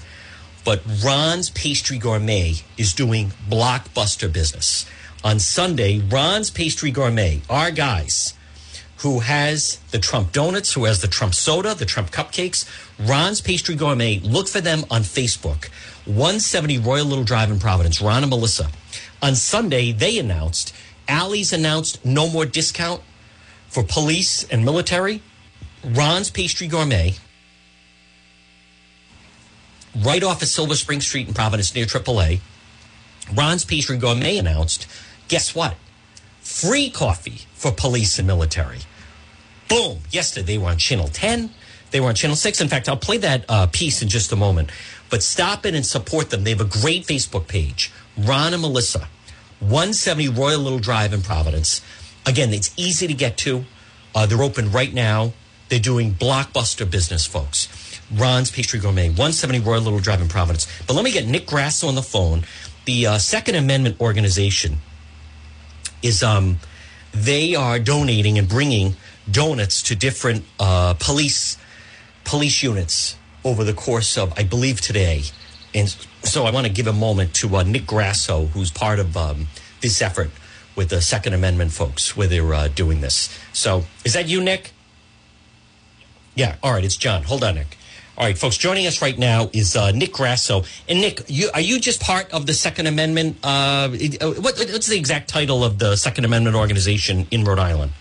[0.65, 4.87] but Ron's Pastry Gourmet is doing blockbuster business.
[5.23, 8.35] On Sunday, Ron's Pastry Gourmet, our guys,
[8.99, 12.67] who has the Trump donuts, who has the Trump soda, the Trump cupcakes,
[12.99, 14.21] Ron's Pastry Gourmet.
[14.21, 15.69] Look for them on Facebook.
[16.07, 18.71] 170 Royal Little Drive in Providence, Ron and Melissa.
[19.23, 20.75] On Sunday, they announced,
[21.09, 23.03] Allie's announced no more discount
[23.69, 25.23] for police and military.
[25.85, 27.15] Ron's Pastry Gourmet,
[30.05, 32.41] right off of Silver Spring Street in Providence near AAA.
[33.35, 34.87] Ron's Pastry Gourmet announced,
[35.29, 35.77] guess what?
[36.51, 38.79] free coffee for police and military.
[39.69, 40.01] Boom.
[40.11, 41.51] Yesterday they were on Channel 10.
[41.93, 42.61] They were on Channel 6.
[42.61, 44.71] In fact, I'll play that uh, piece in just a moment.
[45.11, 46.45] But stop in and support them.
[46.45, 47.93] They have a great Facebook page.
[48.17, 49.09] Ron and Melissa,
[49.59, 51.81] 170 Royal Little Drive in Providence.
[52.27, 53.65] Again, it's easy to get to.
[54.15, 55.33] Uh, they're open right now.
[55.69, 57.69] They're doing blockbuster business, folks.
[58.13, 60.67] Ron's Pastry Gourmet, 170 Royal Little Drive in Providence.
[60.87, 62.45] But let me get Nick Grasso on the phone.
[62.85, 64.79] The uh, Second Amendment organization
[66.03, 66.59] is um,
[67.13, 68.97] they are donating and bringing
[69.31, 71.57] donuts to different uh, police
[72.25, 75.23] police units over the course of, I believe, today.
[75.75, 75.89] And
[76.23, 79.47] so I want to give a moment to uh, Nick Grasso, who's part of um,
[79.81, 80.31] this effort
[80.77, 83.37] with the Second Amendment folks, where they're uh, doing this.
[83.53, 84.73] So is that you, Nick?
[86.35, 86.57] Yeah.
[86.63, 86.85] All right.
[86.85, 87.23] It's John.
[87.25, 87.77] Hold on, Nick.
[88.17, 88.59] All right, folks.
[88.59, 90.65] Joining us right now is uh, Nick Grasso.
[90.89, 93.39] And Nick, you, are you just part of the Second Amendment?
[93.43, 93.89] Uh,
[94.21, 97.93] uh, what, what's the exact title of the Second Amendment organization in Rhode Island?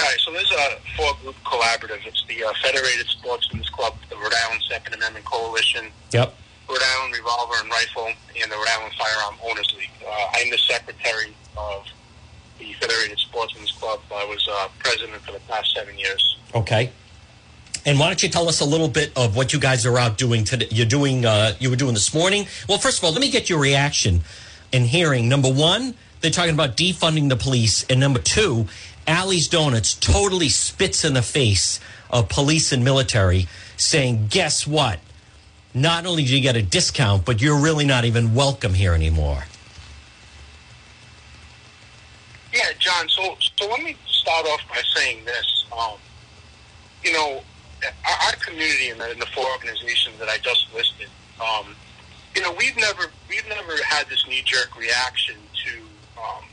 [0.00, 2.06] All right, so there's a four-group collaborative.
[2.06, 6.34] It's the uh, Federated Sportsmen's Club, the Rhode Island Second Amendment Coalition, Yep.
[6.68, 8.06] Rhode Island Revolver and Rifle,
[8.40, 9.90] and the Rhode Island Firearm Owners League.
[10.06, 11.84] Uh, I'm the secretary of
[12.60, 14.00] the Federated Sportsmen's Club.
[14.14, 16.36] I was uh, president for the past seven years.
[16.54, 16.92] Okay.
[17.86, 20.18] And why don't you tell us a little bit of what you guys are out
[20.18, 20.68] doing today?
[20.70, 21.24] You're doing.
[21.24, 22.46] Uh, you were doing this morning.
[22.68, 24.20] Well, first of all, let me get your reaction
[24.72, 25.28] in hearing.
[25.28, 28.66] Number one, they're talking about defunding the police, and number two,
[29.08, 35.00] Allie's Donuts totally spits in the face of police and military, saying, "Guess what?
[35.72, 39.46] Not only do you get a discount, but you're really not even welcome here anymore."
[42.52, 43.08] Yeah, John.
[43.08, 45.64] So, so let me start off by saying this.
[45.72, 45.98] Um,
[47.02, 47.42] you know,
[47.84, 51.08] our, community and the, the four organizations that I just listed.
[51.40, 51.74] Um,
[52.34, 56.44] you know, we've never we've never had this knee jerk reaction to, um,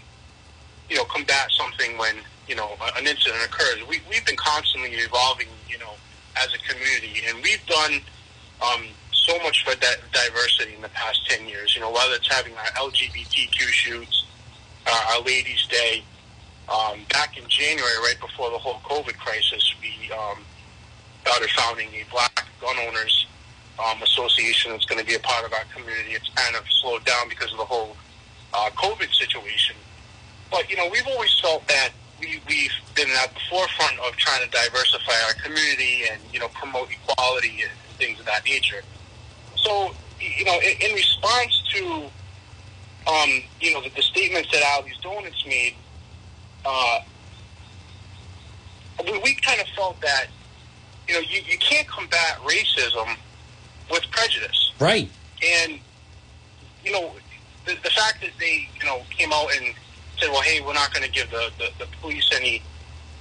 [0.89, 2.15] you know, combat something when
[2.47, 3.79] you know an incident occurs.
[3.87, 5.93] We we've been constantly evolving, you know,
[6.37, 8.01] as a community, and we've done
[8.61, 11.75] um, so much for di- diversity in the past ten years.
[11.75, 14.25] You know, whether it's having our LGBTQ shoots,
[14.87, 16.03] uh, our Ladies' Day.
[16.67, 20.39] Um, back in January, right before the whole COVID crisis, we um,
[21.21, 23.27] started founding a Black Gun Owners
[23.79, 26.11] um, Association that's going to be a part of our community.
[26.11, 27.95] It's kind of slowed down because of the whole
[28.53, 29.75] uh, COVID situation.
[30.51, 34.43] But, you know, we've always felt that we, we've been at the forefront of trying
[34.43, 38.81] to diversify our community and, you know, promote equality and things of that nature.
[39.55, 42.09] So, you know, in, in response to,
[43.07, 45.75] um, you know, the, the statements that Allie's Donuts made,
[46.65, 46.99] uh,
[49.03, 50.27] we, we kind of felt that,
[51.07, 53.17] you know, you, you can't combat racism
[53.91, 54.71] with prejudice.
[54.79, 55.09] Right.
[55.43, 55.79] And,
[56.83, 57.11] you know,
[57.65, 59.75] the, the fact that they, you know, came out and
[60.17, 62.61] said, well, hey, we're not going to give the, the, the police any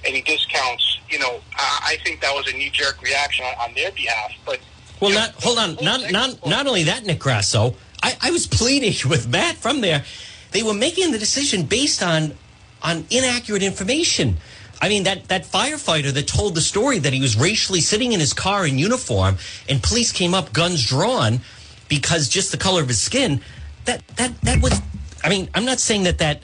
[0.05, 3.91] any discounts, you know, I, I think that was a knee-jerk reaction on, on their
[3.91, 4.31] behalf.
[4.45, 4.59] But
[5.01, 5.77] Well, not hold on.
[5.81, 7.75] Not not not only that, Nick Grasso.
[8.03, 10.03] I, I was pleading with Matt from there.
[10.51, 12.35] They were making the decision based on
[12.83, 14.37] on inaccurate information.
[14.81, 18.19] I mean that that firefighter that told the story that he was racially sitting in
[18.19, 21.39] his car in uniform and police came up guns drawn
[21.87, 23.41] because just the color of his skin.
[23.85, 24.79] That that that was.
[25.23, 26.43] I mean, I'm not saying that that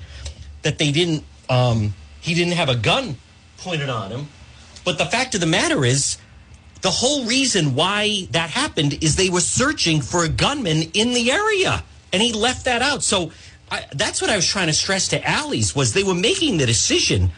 [0.62, 1.24] that they didn't.
[1.50, 3.18] Um, he didn't have a gun
[3.58, 4.28] pointed on him,
[4.86, 6.18] but the fact of the matter is
[6.82, 11.32] the whole reason why that happened is they were searching for a gunman in the
[11.32, 13.32] area and he left that out so
[13.70, 16.66] I, that's what i was trying to stress to Allie's was they were making the
[16.66, 17.30] decision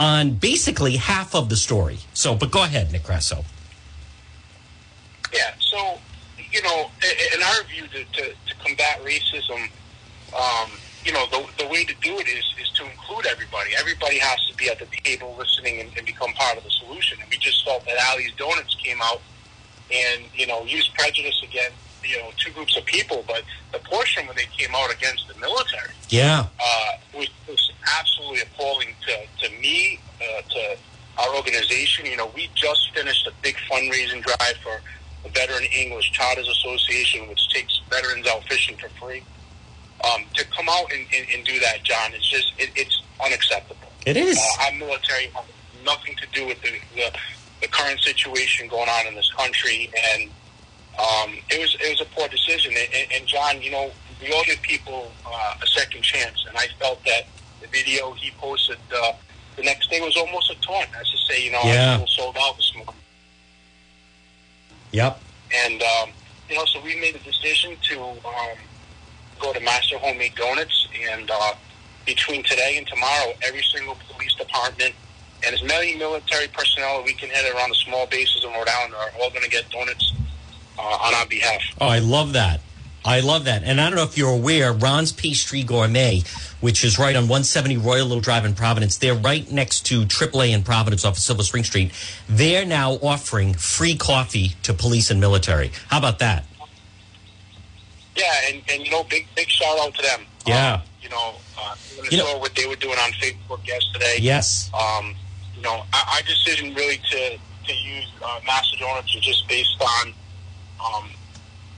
[0.00, 3.44] on basically half of the story so but go ahead nick Grasso.
[5.32, 5.98] Yeah, so
[6.52, 6.90] you know,
[7.34, 9.70] in our view, to, to, to combat racism,
[10.36, 10.70] um,
[11.04, 13.70] you know, the, the way to do it is is to include everybody.
[13.76, 17.18] Everybody has to be at the table listening and, and become part of the solution.
[17.20, 19.20] And we just felt that Allie's Donuts came out
[19.92, 24.26] and you know used prejudice against you know two groups of people, but the portion
[24.26, 29.60] where they came out against the military yeah uh, was, was absolutely appalling to, to
[29.60, 30.76] me, uh, to
[31.18, 32.06] our organization.
[32.06, 34.80] You know, we just finished a big fundraising drive for
[35.22, 39.22] the Veteran English Charters Association, which takes veterans out fishing for free.
[40.04, 43.86] Um, to come out and, and, and do that, John, it's just it, it's unacceptable.
[44.04, 44.36] It is.
[44.36, 45.30] Uh, our military
[45.84, 47.12] nothing to do with the, the,
[47.60, 50.30] the current situation going on in this country, and
[50.98, 52.72] um, it was it was a poor decision.
[52.76, 56.66] And, and, John, you know, we all give people uh, a second chance, and I
[56.80, 57.26] felt that
[57.60, 59.12] the video he posted uh,
[59.56, 60.88] the next day was almost a taunt.
[60.98, 61.92] As to say, you know, Yeah.
[61.92, 62.94] I still sold out this morning,
[64.90, 65.20] yep
[65.52, 66.10] and um,
[66.48, 68.56] you know, so we made a decision to um,
[69.42, 71.54] go to Master Homemade Donuts and uh,
[72.06, 74.94] between today and tomorrow, every single police department
[75.44, 78.94] and as many military personnel we can hit around the small bases in Rhode Island
[78.94, 80.12] are all going to get donuts
[80.78, 81.60] uh, on our behalf.
[81.80, 82.60] Oh, I love that.
[83.04, 83.64] I love that.
[83.64, 86.22] And I don't know if you're aware, Ron's Pastry Gourmet,
[86.60, 90.50] which is right on 170 Royal Little Drive in Providence, they're right next to AAA
[90.50, 91.90] in Providence off of Silver Spring Street.
[92.28, 95.72] They're now offering free coffee to police and military.
[95.88, 96.44] How about that?
[98.16, 100.20] Yeah, and, and you know, big big shout out to them.
[100.46, 100.74] Yeah.
[100.74, 101.74] Um, you know, uh,
[102.10, 104.16] You know- saw what they were doing on Facebook yesterday.
[104.20, 104.70] Yes.
[104.74, 105.14] Um,
[105.56, 109.80] you know, our, our decision really to to use uh, Master Donuts was just based
[109.80, 110.12] on,
[110.84, 111.10] um,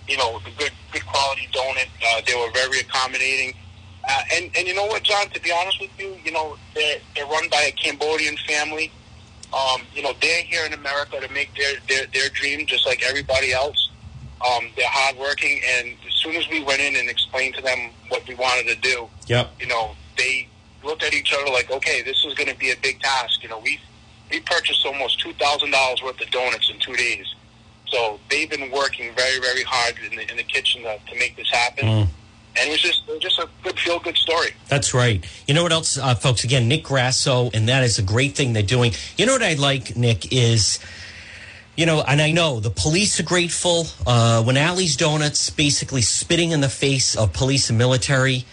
[0.08, 1.86] you know, the good good quality donut.
[2.06, 3.54] Uh, they were very accommodating.
[4.08, 5.28] Uh, and and you know what, John?
[5.30, 8.90] To be honest with you, you know they're they're run by a Cambodian family.
[9.52, 13.02] Um, you know they're here in America to make their their their dream just like
[13.02, 13.90] everybody else.
[14.44, 18.26] Um, they're hardworking, and as soon as we went in and explained to them what
[18.28, 19.52] we wanted to do, Yep.
[19.61, 20.48] you know, they
[20.83, 23.42] looked at each other like, okay, this is going to be a big task.
[23.42, 23.80] You know, we
[24.30, 27.26] we purchased almost two thousand dollars worth of donuts in two days.
[27.87, 31.37] So they've been working very, very hard in the, in the kitchen to, to make
[31.37, 31.87] this happen.
[31.87, 32.09] Mm.
[32.57, 34.50] And it was just it was just a good feel good story.
[34.68, 35.24] That's right.
[35.46, 36.44] You know what else, uh, folks?
[36.44, 38.92] Again, Nick Grasso, and that is a great thing they're doing.
[39.16, 40.78] You know what I like, Nick, is,
[41.76, 43.87] you know, and I know the police are grateful.
[44.06, 48.44] Uh, when Allie's Donuts basically spitting in the face of police and military,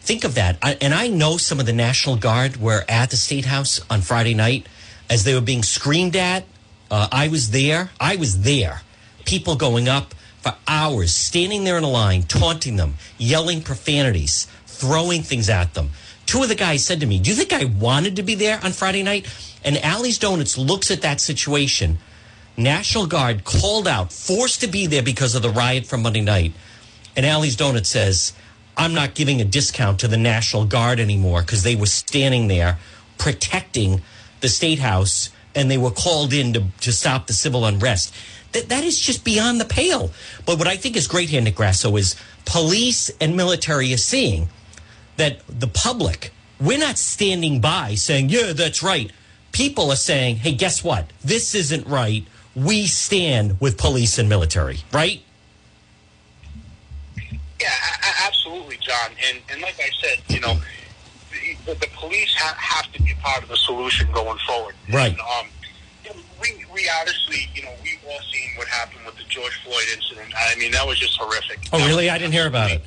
[0.00, 0.58] think of that.
[0.60, 4.00] I, and I know some of the National Guard were at the State House on
[4.00, 4.66] Friday night
[5.08, 6.44] as they were being screamed at.
[6.90, 7.90] Uh, I was there.
[8.00, 8.82] I was there.
[9.24, 15.22] People going up for hours, standing there in a line, taunting them, yelling profanities, throwing
[15.22, 15.90] things at them.
[16.26, 18.60] Two of the guys said to me, Do you think I wanted to be there
[18.62, 19.26] on Friday night?
[19.64, 21.98] And Allie's Donuts looks at that situation.
[22.56, 26.52] National Guard called out, forced to be there because of the riot from Monday night.
[27.16, 28.32] And Allie's Donut says,
[28.76, 32.78] I'm not giving a discount to the National Guard anymore because they were standing there
[33.18, 34.02] protecting
[34.40, 38.14] the State House and they were called in to, to stop the civil unrest.
[38.52, 40.10] That, that is just beyond the pale.
[40.46, 44.48] But what I think is great here, Nick Grasso, is police and military are seeing
[45.16, 49.12] that the public, we're not standing by saying, yeah, that's right.
[49.52, 51.12] People are saying, hey, guess what?
[51.22, 52.24] This isn't right.
[52.56, 55.20] We stand with police and military, right?
[57.60, 57.68] Yeah,
[58.26, 59.10] absolutely, John.
[59.28, 60.58] And and like I said, you know,
[61.66, 64.74] the, the police ha- have to be part of the solution going forward.
[64.92, 65.12] Right.
[65.12, 65.46] And, um,
[66.40, 70.32] we we obviously, you know, we've all seen what happened with the George Floyd incident.
[70.36, 71.60] I mean, that was just horrific.
[71.72, 72.10] Oh, really?
[72.10, 72.82] I didn't hear about it.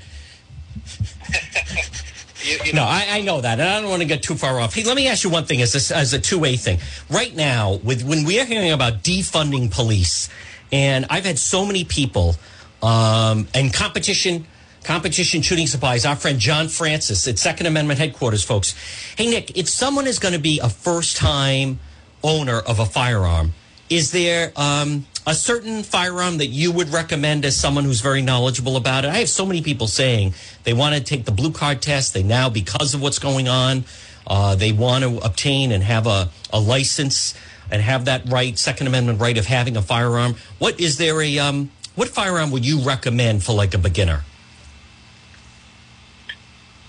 [2.43, 4.59] You, you No, I, I know that, and I don't want to get too far
[4.59, 4.73] off.
[4.73, 6.79] Hey, let me ask you one thing as a, as a two way thing.
[7.09, 10.29] Right now, with when we are hearing about defunding police,
[10.71, 12.35] and I've had so many people
[12.81, 14.45] um, and competition.
[14.83, 16.05] Competition shooting supplies.
[16.05, 18.73] Our friend John Francis at Second Amendment headquarters, folks.
[19.17, 21.79] Hey, Nick, if someone is going to be a first time
[22.23, 23.53] owner of a firearm,
[23.89, 28.77] is there um, a certain firearm that you would recommend as someone who's very knowledgeable
[28.77, 29.09] about it?
[29.09, 32.13] I have so many people saying they want to take the blue card test.
[32.13, 33.83] They now, because of what's going on,
[34.25, 37.33] uh, they want to obtain and have a, a license
[37.69, 40.35] and have that right, Second Amendment right of having a firearm.
[40.59, 44.23] What is there a um, what firearm would you recommend for like a beginner?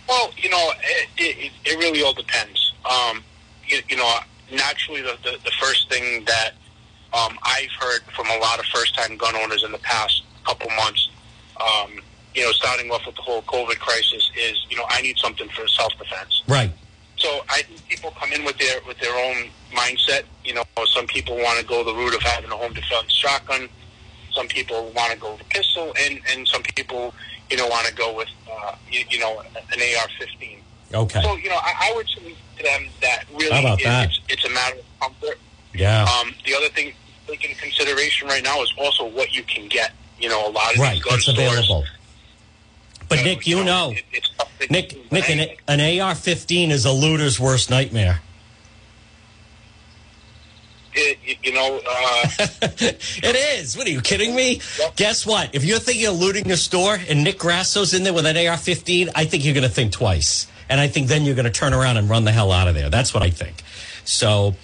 [0.08, 2.72] Well, you know, it, it, it really all depends.
[2.88, 3.24] Um,
[3.66, 4.18] you, you know,
[4.52, 6.52] naturally, the, the, the first thing that
[7.12, 11.10] um, I've heard from a lot of first-time gun owners in the past couple months,
[11.60, 12.00] um,
[12.34, 15.48] you know, starting off with the whole COVID crisis, is you know, I need something
[15.48, 16.42] for self-defense.
[16.48, 16.70] Right.
[17.16, 20.22] So I think people come in with their with their own mindset.
[20.44, 23.68] You know, some people want to go the route of having a home defense shotgun.
[24.32, 27.12] Some people want to go with a pistol, and and some people,
[27.50, 30.58] you know, want to go with uh, you, you know an AR-15.
[30.94, 31.22] Okay.
[31.22, 34.08] So you know, I, I would say to them that really it- that?
[34.08, 35.38] It's, it's a matter of comfort.
[35.78, 36.02] Yeah.
[36.04, 36.92] Um, the other thing
[37.26, 39.92] to take into consideration right now is also what you can get.
[40.18, 40.94] You know, a lot of right.
[40.94, 41.38] these gun It's stores.
[41.38, 41.84] available.
[43.08, 47.38] But Nick, you know, it- it's tough Nick, Nick, an, an AR-15 is a looter's
[47.40, 48.20] worst nightmare.
[50.94, 52.28] it, you- you know, uh,
[52.60, 53.76] It is.
[53.76, 54.60] What are you kidding me?
[54.96, 55.54] Guess what?
[55.54, 59.10] If you're thinking of looting a store and Nick Grasso's in there with an AR-15,
[59.14, 61.72] I think you're going to think twice, and I think then you're going to turn
[61.72, 62.90] around and run the hell out of there.
[62.90, 63.62] That's what I think.
[64.08, 64.54] So,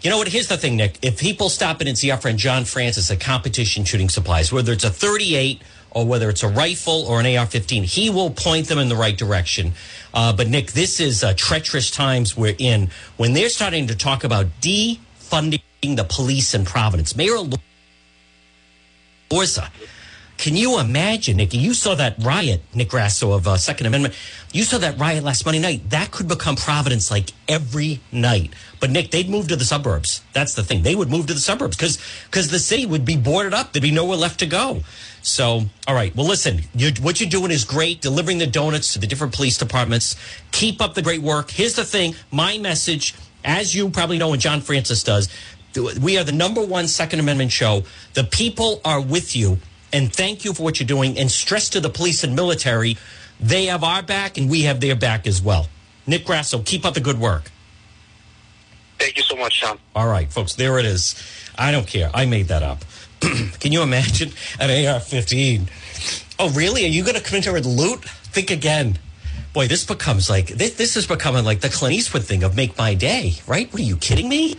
[0.00, 0.28] you know what?
[0.28, 0.98] Here's the thing, Nick.
[1.02, 4.72] If people stop in and see our friend John Francis at Competition Shooting Supplies, whether
[4.72, 8.78] it's a 38 or whether it's a rifle or an AR-15, he will point them
[8.78, 9.74] in the right direction.
[10.14, 12.88] Uh, but Nick, this is uh, treacherous times we're in
[13.18, 17.14] when they're starting to talk about defunding the police in Providence.
[17.14, 17.36] Mayor
[19.30, 19.68] Elorza
[20.36, 21.58] Can you imagine, Nikki?
[21.58, 24.14] You saw that riot, Nick Grasso of uh, Second Amendment.
[24.52, 25.90] You saw that riot last Monday night.
[25.90, 28.52] That could become Providence like every night.
[28.80, 30.22] But Nick, they'd move to the suburbs.
[30.32, 30.82] That's the thing.
[30.82, 33.72] They would move to the suburbs because because the city would be boarded up.
[33.72, 34.82] There'd be nowhere left to go.
[35.22, 36.14] So, all right.
[36.14, 38.00] Well, listen, you what you're doing is great.
[38.00, 40.16] Delivering the donuts to the different police departments.
[40.50, 41.50] Keep up the great work.
[41.50, 42.16] Here's the thing.
[42.30, 43.14] My message,
[43.44, 45.28] as you probably know, and John Francis does,
[46.00, 47.84] we are the number one Second Amendment show.
[48.12, 49.58] The people are with you
[49.94, 51.16] and thank you for what you're doing.
[51.16, 52.98] And stress to the police and military,
[53.40, 55.68] they have our back and we have their back as well.
[56.06, 57.50] Nick Grasso, keep up the good work.
[58.98, 59.78] Thank you so much, Sean.
[59.94, 61.14] All right, folks, there it is.
[61.56, 62.10] I don't care.
[62.12, 62.84] I made that up.
[63.20, 65.68] Can you imagine an AR 15?
[66.38, 66.84] Oh, really?
[66.84, 68.04] Are you going to come in here and loot?
[68.04, 68.98] Think again.
[69.52, 72.76] Boy, this becomes like, this, this is becoming like the Clint Eastwood thing of make
[72.76, 73.72] my day, right?
[73.72, 74.56] What are you kidding me?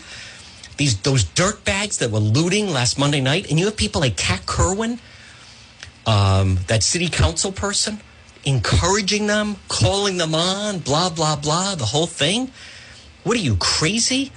[0.77, 4.15] These, those dirt bags that were looting last Monday night, and you have people like
[4.15, 4.99] Kat Kerwin
[6.05, 7.99] um, that city council person,
[8.43, 12.51] encouraging them, calling them on, blah, blah, blah, the whole thing.
[13.23, 14.31] What are you, crazy?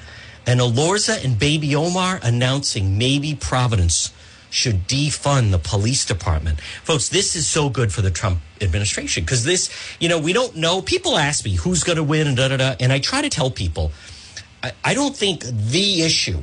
[0.47, 4.13] And Elorza and Baby Omar announcing maybe Providence
[4.51, 6.61] should defund the police department.
[6.83, 10.57] Folks, this is so good for the Trump administration because this, you know, we don't
[10.57, 10.81] know.
[10.81, 12.75] People ask me who's going to win and da da da.
[12.81, 13.93] And I try to tell people,
[14.63, 16.41] I, I don't think the issue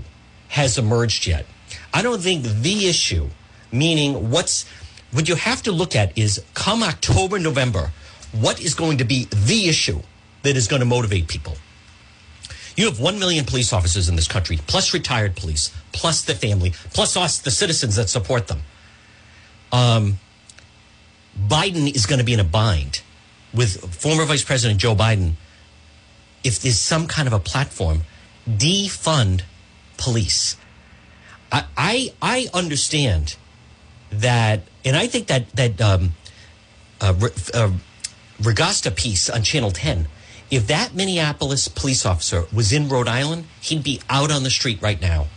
[0.50, 1.46] has emerged yet.
[1.94, 3.30] I don't think the issue,
[3.72, 4.66] meaning what's
[5.16, 7.92] what you have to look at is come October, November,
[8.34, 10.02] what is going to be the issue
[10.44, 11.56] that is going to motivate people?
[12.76, 16.74] You have 1 million police officers in this country, plus retired police, plus the family,
[16.94, 18.64] plus us, the citizens that support them.
[19.72, 20.20] Um,
[21.48, 23.02] Biden is going to be in a bind
[23.54, 25.36] with former Vice President Joe Biden
[26.44, 28.02] if there's some kind of a platform,
[28.48, 29.44] defund
[29.96, 30.58] police.
[31.54, 33.38] I, I, I understand
[34.22, 36.14] that, and I think that that um,
[37.02, 37.14] uh,
[37.54, 37.72] uh,
[38.42, 40.08] Ragosta piece on Channel 10,
[40.52, 44.82] if that Minneapolis police officer was in Rhode Island, he'd be out on the street
[44.82, 45.28] right now.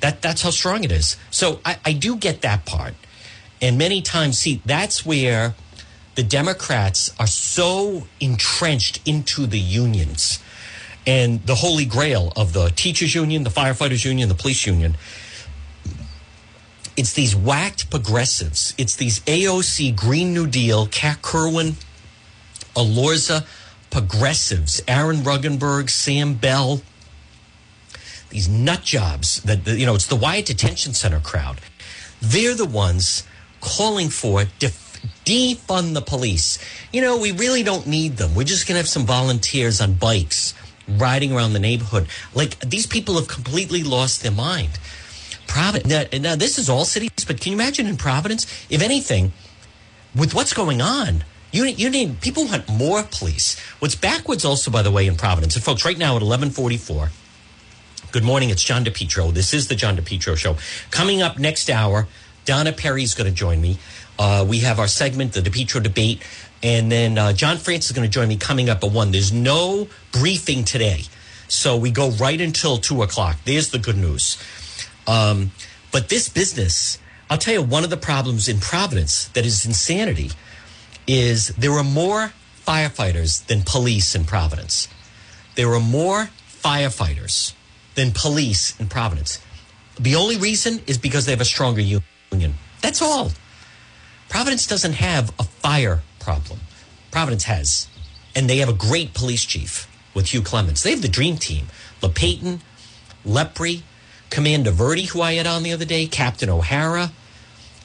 [0.00, 1.16] That that's how strong it is.
[1.30, 2.94] So I, I do get that part,
[3.60, 5.54] and many times, see, that's where
[6.14, 10.38] the Democrats are so entrenched into the unions
[11.06, 14.96] and the holy grail of the teachers union, the firefighters union, the police union
[16.96, 18.74] it's these whacked progressives.
[18.78, 21.76] It's these AOC Green New Deal, Kat Kerwin,
[22.76, 23.46] Elorza
[23.90, 26.82] progressives, Aaron Regunberg, Sam Bell.
[28.30, 31.60] These nut jobs that, you know, it's the Wyatt Detention Center crowd.
[32.20, 33.24] They're the ones
[33.60, 36.58] calling for def- defund the police.
[36.92, 38.34] You know, we really don't need them.
[38.34, 40.54] We're just going to have some volunteers on bikes
[40.88, 42.08] riding around the neighborhood.
[42.34, 44.78] Like these people have completely lost their mind.
[45.54, 45.88] Providence.
[45.88, 48.44] Now, now, this is all cities, but can you imagine in Providence?
[48.68, 49.32] If anything,
[50.14, 53.56] with what's going on, you, you need people want more police.
[53.78, 56.76] What's backwards also, by the way, in Providence, and folks, right now at eleven forty
[56.76, 57.10] four.
[58.10, 58.50] Good morning.
[58.50, 59.32] It's John DePetro.
[59.32, 60.56] This is the John DePetro Show.
[60.90, 62.08] Coming up next hour,
[62.44, 63.78] Donna Perry's going to join me.
[64.18, 66.22] Uh, we have our segment, the DePetro debate,
[66.62, 69.12] and then uh, John Francis is going to join me coming up at one.
[69.12, 71.02] There's no briefing today,
[71.46, 73.36] so we go right until two o'clock.
[73.44, 74.38] There's the good news.
[75.06, 75.52] Um,
[75.92, 76.98] but this business,
[77.30, 80.30] I'll tell you, one of the problems in Providence that is insanity
[81.06, 82.32] is there are more
[82.66, 84.88] firefighters than police in Providence.
[85.54, 87.52] There are more firefighters
[87.94, 89.40] than police in Providence.
[89.98, 92.54] The only reason is because they have a stronger union.
[92.80, 93.30] That's all.
[94.28, 96.60] Providence doesn't have a fire problem.
[97.10, 97.88] Providence has.
[98.34, 100.82] And they have a great police chief with Hugh Clements.
[100.82, 101.68] They have the dream team.
[102.00, 102.60] Lapatin,
[103.24, 103.82] Lepre,
[104.34, 107.12] Commander Verdi, who I had on the other day, Captain O'Hara.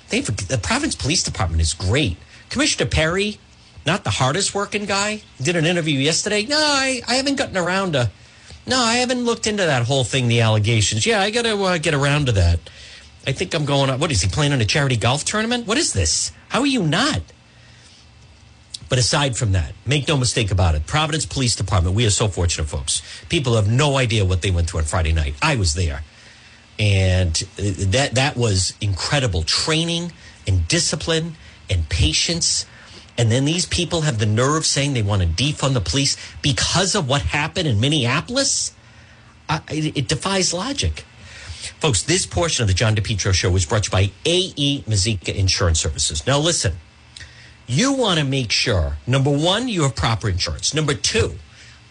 [0.09, 2.17] They've, the Providence Police Department is great.
[2.49, 3.37] Commissioner Paré,
[3.85, 6.47] not the hardest working guy, did an interview yesterday.
[6.47, 8.09] No, I, I haven't gotten around to.
[8.65, 11.05] No, I haven't looked into that whole thing, the allegations.
[11.05, 12.59] Yeah, I got to uh, get around to that.
[13.27, 13.99] I think I'm going.
[13.99, 15.67] What is he playing in a charity golf tournament?
[15.67, 16.31] What is this?
[16.47, 17.21] How are you not?
[18.89, 20.87] But aside from that, make no mistake about it.
[20.87, 23.03] Providence Police Department, we are so fortunate, folks.
[23.29, 25.35] People have no idea what they went through on Friday night.
[25.43, 26.01] I was there
[26.79, 30.13] and that that was incredible training
[30.47, 31.35] and discipline
[31.69, 32.65] and patience.
[33.17, 36.95] And then these people have the nerve saying they want to defund the police because
[36.95, 38.73] of what happened in Minneapolis.
[39.49, 41.05] I, it, it, defies logic.
[41.79, 45.35] Folks this portion of the John DePetro show was brought to you by AE Mazika
[45.35, 46.25] Insurance Services.
[46.25, 46.77] Now listen
[47.67, 50.73] you want to make sure number one you have proper insurance.
[50.73, 51.35] Number two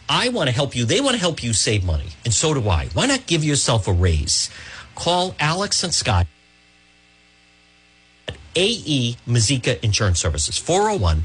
[0.09, 0.87] I want to help you.
[0.87, 2.87] They want to help you save money and so do I.
[2.95, 4.51] Why not give yourself a raise
[4.99, 6.27] Call Alex and Scott
[8.27, 11.23] at AE Mazika Insurance Services, 401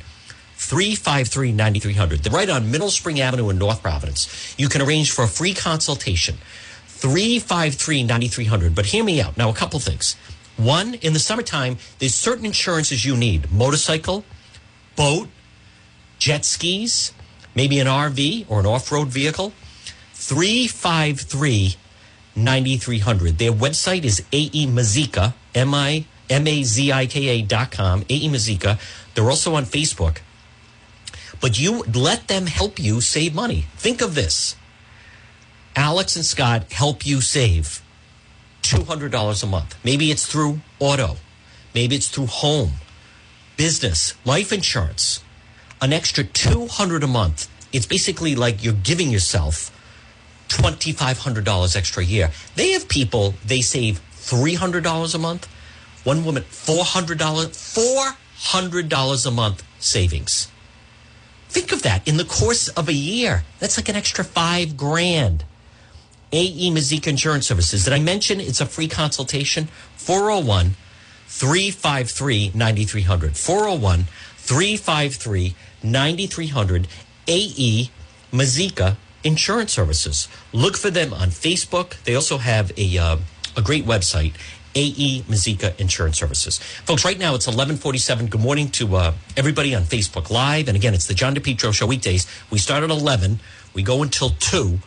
[0.57, 2.19] 353 9300.
[2.19, 4.53] They're right on Mineral Spring Avenue in North Providence.
[4.59, 6.37] You can arrange for a free consultation,
[6.85, 8.75] 353 9300.
[8.75, 9.37] But hear me out.
[9.37, 10.17] Now, a couple things.
[10.55, 14.23] One, in the summertime, there's certain insurances you need motorcycle,
[14.95, 15.29] boat,
[16.19, 17.11] jet skis,
[17.55, 19.51] maybe an RV or an off road vehicle.
[20.13, 21.75] 353
[22.35, 23.37] 9300.
[23.37, 28.03] Their website is AE Mazika, M I M A Z I K A dot com.
[28.07, 30.19] They're also on Facebook.
[31.39, 33.65] But you let them help you save money.
[33.75, 34.55] Think of this
[35.75, 37.81] Alex and Scott help you save
[38.61, 39.75] $200 a month.
[39.83, 41.17] Maybe it's through auto,
[41.73, 42.73] maybe it's through home,
[43.57, 45.23] business, life insurance,
[45.81, 47.49] an extra 200 a month.
[47.73, 49.71] It's basically like you're giving yourself
[50.49, 52.31] $2,500 extra a year.
[52.55, 55.47] They have people, they save $300 a month.
[56.03, 60.51] One woman, $400, $400 a month savings.
[61.49, 63.43] Think of that in the course of a year.
[63.59, 65.45] That's like an extra five grand.
[66.31, 67.83] AE Mazika Insurance Services.
[67.83, 69.67] Did I mention it's a free consultation?
[69.97, 70.75] 401
[71.27, 73.37] 353 9300.
[73.37, 76.87] 401 353 9300.
[77.27, 77.91] AE
[78.31, 80.27] Mazika Insurance Services.
[80.51, 82.01] Look for them on Facebook.
[82.03, 83.17] They also have a, uh,
[83.55, 84.33] a great website,
[84.75, 86.59] AE Mazika Insurance Services.
[86.59, 88.27] Folks, right now it's 1147.
[88.27, 90.67] Good morning to uh, everybody on Facebook Live.
[90.67, 92.27] And again, it's the John DePetro Show weekdays.
[92.49, 93.39] We start at 11.
[93.73, 94.79] We go until 2.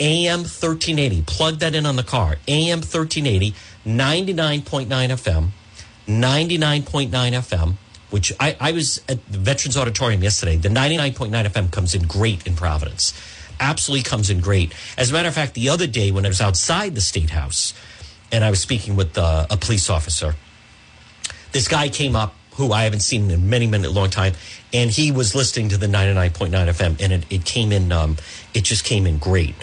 [0.00, 1.22] AM 1380.
[1.22, 2.36] Plug that in on the car.
[2.46, 3.52] AM 1380,
[3.84, 5.48] 99.9 FM,
[6.06, 7.74] 99.9 FM,
[8.10, 10.56] which I, I was at the Veterans Auditorium yesterday.
[10.56, 13.12] The 99.9 FM comes in great in Providence.
[13.60, 14.72] Absolutely comes in great.
[14.96, 17.74] As a matter of fact, the other day when I was outside the State House
[18.30, 20.36] and I was speaking with uh, a police officer,
[21.52, 24.34] this guy came up who I haven't seen in many, many long time,
[24.72, 28.16] and he was listening to the 99.9 FM, and it, it came in, um,
[28.52, 29.54] it just came in great.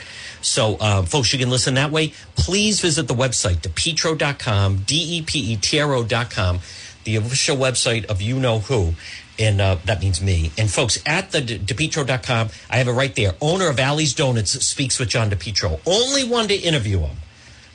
[0.42, 2.14] So, um, folks, you can listen that way.
[2.38, 6.60] Please visit the website, depetro.com, D E P E T R O.com,
[7.04, 8.94] the official website of you know who.
[9.38, 10.52] And uh, that means me.
[10.58, 13.34] And folks, at the depetro.com, I have it right there.
[13.42, 15.80] Owner of Allie's Donuts speaks with John DePetro.
[15.86, 17.18] Only one to interview him.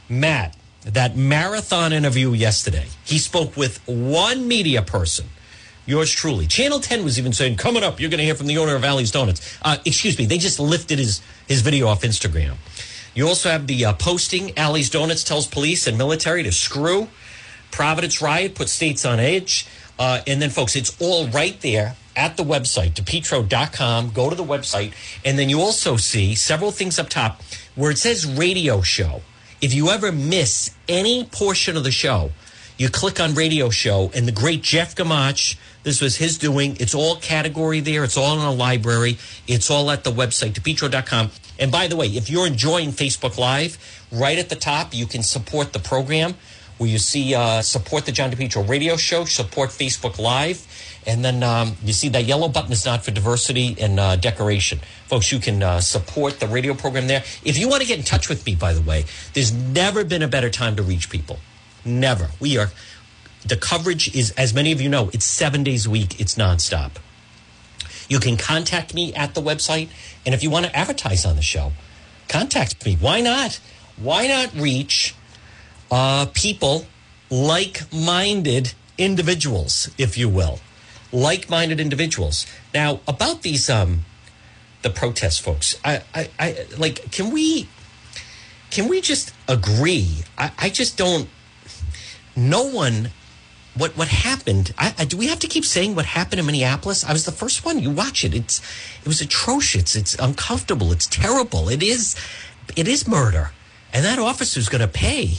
[0.09, 5.27] Matt, that marathon interview yesterday, he spoke with one media person.
[5.87, 6.47] Yours truly.
[6.47, 8.85] Channel 10 was even saying, coming up, you're going to hear from the owner of
[8.85, 9.59] Allie's Donuts.
[9.61, 12.55] Uh, excuse me, they just lifted his, his video off Instagram.
[13.15, 17.09] You also have the uh, posting, Allie's Donuts tells police and military to screw.
[17.71, 19.67] Providence riot put states on edge.
[20.01, 24.11] Uh, and then, folks, it's all right there at the website, depetro.com.
[24.11, 24.95] Go to the website.
[25.27, 27.43] And then you also see several things up top
[27.75, 29.21] where it says radio show.
[29.61, 32.31] If you ever miss any portion of the show,
[32.79, 36.79] you click on radio show and the great Jeff Gamach, this was his doing.
[36.81, 38.03] It's all category there.
[38.03, 39.19] It's all in a library.
[39.47, 41.31] It's all at the website, depetro.com.
[41.59, 43.77] And by the way, if you're enjoying Facebook Live,
[44.11, 46.37] right at the top, you can support the program
[46.81, 50.67] where you see uh, support the John DePetro radio show, support Facebook Live,
[51.07, 54.81] and then um, you see that yellow button is not for diversity and uh, decoration.
[55.07, 57.23] Folks, you can uh, support the radio program there.
[57.45, 59.05] If you want to get in touch with me, by the way,
[59.35, 61.39] there's never been a better time to reach people.
[61.85, 62.31] Never.
[62.41, 62.71] We are,
[63.45, 66.93] the coverage is, as many of you know, it's seven days a week, it's nonstop.
[68.09, 69.91] You can contact me at the website,
[70.25, 71.73] and if you want to advertise on the show,
[72.27, 72.97] contact me.
[72.99, 73.61] Why not?
[73.99, 75.15] Why not reach
[75.91, 76.87] uh, people
[77.31, 80.61] like minded individuals, if you will?
[81.13, 82.47] Like minded individuals.
[82.73, 84.05] Now, about these, um,
[84.83, 87.69] the protest folks, I, I, I, like, can we,
[88.71, 90.25] can we just agree?
[90.39, 91.29] I, I just don't,
[92.37, 93.11] no one
[93.75, 97.05] what what happened I, I, do we have to keep saying what happened in minneapolis
[97.05, 98.61] i was the first one you watch it it's
[99.01, 102.17] it was atrocious it's uncomfortable it's terrible it is
[102.77, 103.53] it is murder
[103.93, 105.39] and that officer's going to pay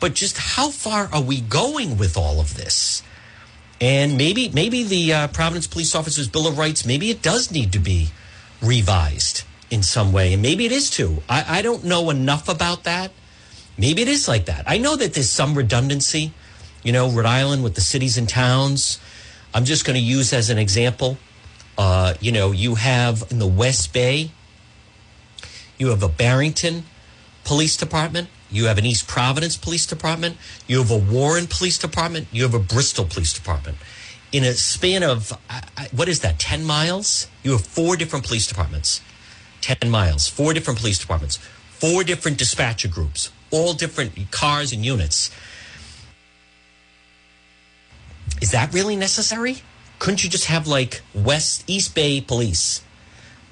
[0.00, 3.02] but just how far are we going with all of this?
[3.80, 7.72] And maybe maybe the uh, providence police officers bill of rights maybe it does need
[7.72, 8.08] to be
[8.62, 10.32] revised in some way.
[10.32, 11.22] And maybe it is too.
[11.28, 13.10] I, I don't know enough about that.
[13.76, 14.64] Maybe it is like that.
[14.66, 16.32] I know that there's some redundancy
[16.86, 19.00] you know, Rhode Island with the cities and towns.
[19.52, 21.18] I'm just going to use as an example.
[21.76, 24.30] Uh, you know, you have in the West Bay,
[25.78, 26.84] you have a Barrington
[27.42, 30.36] Police Department, you have an East Providence Police Department,
[30.66, 33.78] you have a Warren Police Department, you have a Bristol Police Department.
[34.32, 35.32] In a span of,
[35.92, 37.28] what is that, 10 miles?
[37.42, 39.00] You have four different police departments.
[39.60, 41.38] 10 miles, four different police departments,
[41.70, 45.30] four different dispatcher groups, all different cars and units
[48.40, 49.58] is that really necessary?
[49.98, 52.82] Couldn't you just have like West East Bay Police?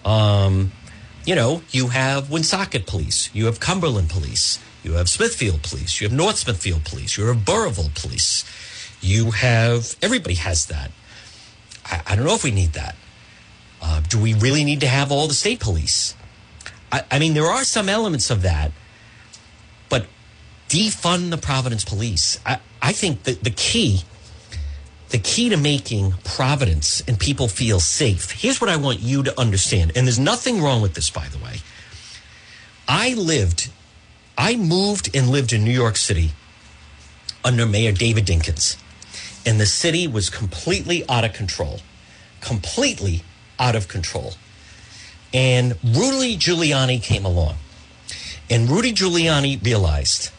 [0.05, 0.73] Um,
[1.25, 6.07] you know, you have Woonsocket Police, you have Cumberland Police, you have Smithfield Police, you
[6.07, 8.45] have North Smithfield Police, you have Burrillville Police,
[9.01, 10.91] you have everybody has that.
[11.87, 12.97] I, I don't know if we need that.
[13.83, 16.15] Uh, do we really need to have all the state police?
[16.91, 18.73] I, I mean, there are some elements of that,
[19.89, 20.07] but
[20.69, 22.41] defund the Providence Police.
[22.47, 24.03] I, I think that the key,
[25.11, 28.31] the key to making Providence and people feel safe.
[28.31, 31.39] Here's what I want you to understand, and there's nothing wrong with this, by the
[31.39, 31.57] way.
[32.89, 33.71] I lived,
[34.37, 36.31] I moved and lived in New York City
[37.45, 38.77] under Mayor David Dinkins,
[39.47, 41.81] and the city was completely out of control,
[42.41, 43.23] completely
[43.59, 44.35] out of control.
[45.33, 47.57] And Rudy Giuliani came along.
[48.51, 50.31] And Rudy Giuliani realized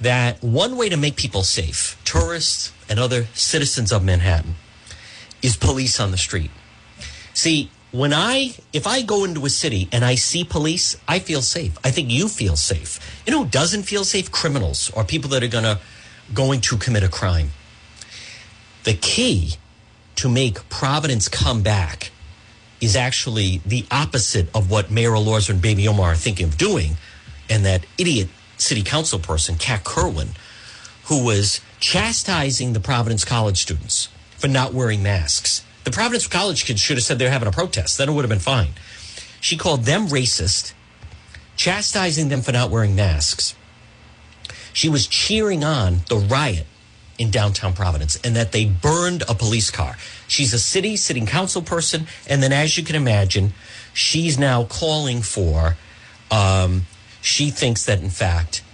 [0.00, 4.56] that one way to make people safe, tourists and other citizens of Manhattan,
[5.42, 6.50] is police on the street.
[7.34, 11.40] See, when I, if I go into a city and I see police, I feel
[11.40, 11.78] safe.
[11.82, 13.00] I think you feel safe.
[13.26, 14.30] You know doesn't feel safe?
[14.30, 15.80] Criminals or people that are gonna,
[16.34, 17.50] going to commit a crime.
[18.84, 19.54] The key
[20.16, 22.10] to make Providence come back
[22.82, 26.98] is actually the opposite of what Mayor Elorza and Baby Omar are thinking of doing,
[27.48, 28.28] and that idiot
[28.58, 30.28] city council person, Kat Kerwin,
[31.04, 35.65] who was chastising the Providence College students for not wearing masks.
[35.86, 37.96] The Providence College kids should have said they're having a protest.
[37.96, 38.70] Then it would have been fine.
[39.40, 40.72] She called them racist,
[41.54, 43.54] chastising them for not wearing masks.
[44.72, 46.66] She was cheering on the riot
[47.18, 49.96] in downtown Providence and that they burned a police car.
[50.26, 52.08] She's a city sitting council person.
[52.28, 53.52] And then, as you can imagine,
[53.94, 55.76] she's now calling for,
[56.32, 56.86] um,
[57.22, 58.64] she thinks that, in fact,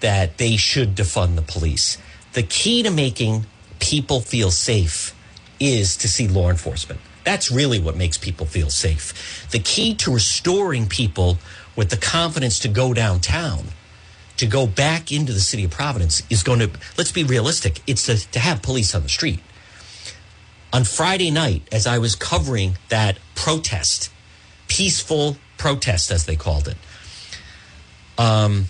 [0.00, 1.98] that they should defund the police.
[2.32, 3.44] The key to making
[3.80, 5.14] people feel safe
[5.60, 7.00] is to see law enforcement.
[7.24, 9.48] That's really what makes people feel safe.
[9.50, 11.38] The key to restoring people
[11.76, 13.68] with the confidence to go downtown
[14.38, 18.06] to go back into the city of Providence is going to, let's be realistic, it's
[18.06, 19.40] to, to have police on the street.
[20.72, 24.10] On Friday night, as I was covering that protest,
[24.68, 26.76] peaceful protest, as they called it,
[28.16, 28.66] um,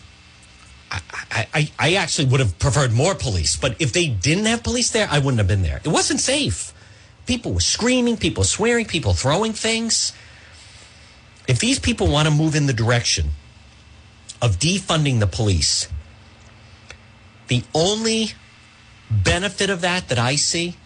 [0.91, 4.91] I, I, I actually would have preferred more police, but if they didn't have police
[4.91, 5.81] there, I wouldn't have been there.
[5.85, 6.73] It wasn't safe.
[7.29, 10.15] People were screaming, people swearing, people throwing things.
[11.47, 13.33] If these people want to move in the direction
[14.41, 15.89] of defunding the police,
[17.49, 18.29] the only
[19.11, 20.77] benefit of that that I see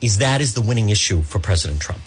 [0.00, 2.02] is that is the winning issue for President Trump.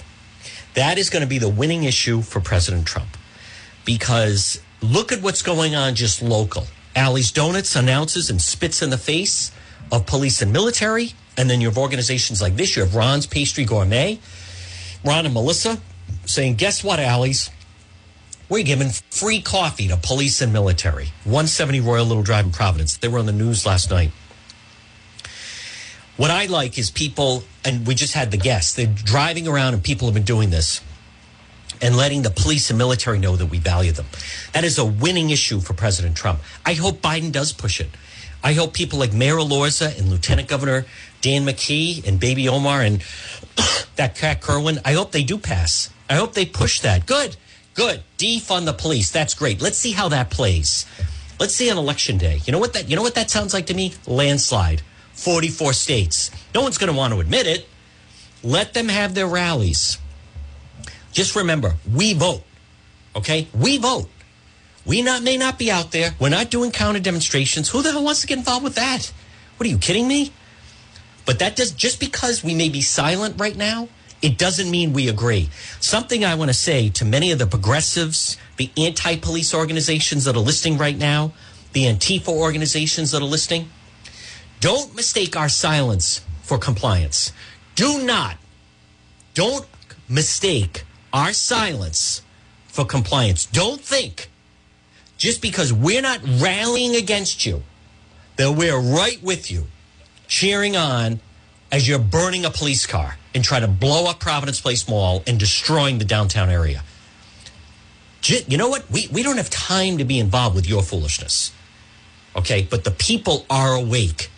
[0.73, 3.15] That is going to be the winning issue for President Trump
[3.85, 6.65] because look at what's going on just local.
[6.93, 9.53] Allie's Donuts announces and spits in the face
[9.93, 11.13] of police and military.
[11.39, 12.75] And then you have organizations like this.
[12.75, 14.19] You have Ron's Pastry Gourmet,
[15.05, 15.79] Ron and Melissa
[16.25, 17.49] saying, guess what, Allie's?
[18.49, 21.05] We're giving free coffee to police and military.
[21.23, 22.97] 170 Royal Little Drive in Providence.
[22.97, 24.11] They were on the news last night.
[26.17, 29.81] What I like is people, and we just had the guests, they're driving around and
[29.81, 30.81] people have been doing this
[31.81, 34.07] and letting the police and military know that we value them.
[34.51, 36.41] That is a winning issue for President Trump.
[36.65, 37.91] I hope Biden does push it.
[38.43, 40.85] I hope people like Mayor Elorza and Lieutenant Governor
[41.21, 43.03] Dan McKee and Baby Omar and
[43.95, 45.89] that Kat Kerwin, I hope they do pass.
[46.09, 47.05] I hope they push that.
[47.05, 47.35] Good,
[47.73, 48.03] good.
[48.17, 49.11] Defund the police.
[49.11, 49.61] That's great.
[49.61, 50.85] Let's see how that plays.
[51.39, 52.41] Let's see on election day.
[52.45, 53.93] You know what that you know what that sounds like to me?
[54.07, 54.81] Landslide.
[55.13, 56.31] 44 states.
[56.55, 57.67] No one's going to want to admit it.
[58.41, 59.97] Let them have their rallies.
[61.11, 62.43] Just remember, we vote.
[63.15, 63.47] Okay?
[63.53, 64.09] We vote.
[64.85, 66.15] We not may not be out there.
[66.19, 67.69] We're not doing counter demonstrations.
[67.69, 69.11] Who the hell wants to get involved with that?
[69.57, 70.31] What are you kidding me?
[71.29, 73.87] But that does just because we may be silent right now,
[74.19, 75.51] it doesn't mean we agree.
[75.79, 80.39] Something I want to say to many of the progressives, the anti-police organizations that are
[80.39, 81.33] listening right now,
[81.73, 83.69] the Antifa organizations that are listening,
[84.59, 87.31] don't mistake our silence for compliance.
[87.75, 88.37] Do not,
[89.35, 89.67] don't
[90.09, 92.23] mistake our silence
[92.69, 93.45] for compliance.
[93.45, 94.31] Don't think
[95.19, 97.61] just because we're not rallying against you
[98.37, 99.67] that we're right with you,
[100.29, 101.19] cheering on
[101.71, 105.37] as you're burning a police car and trying to blow up Providence Place Mall and
[105.37, 106.83] destroying the downtown area.
[108.23, 108.89] You know what?
[108.89, 111.51] We, we don't have time to be involved with your foolishness.
[112.35, 112.67] Okay.
[112.69, 114.29] But the people are awake.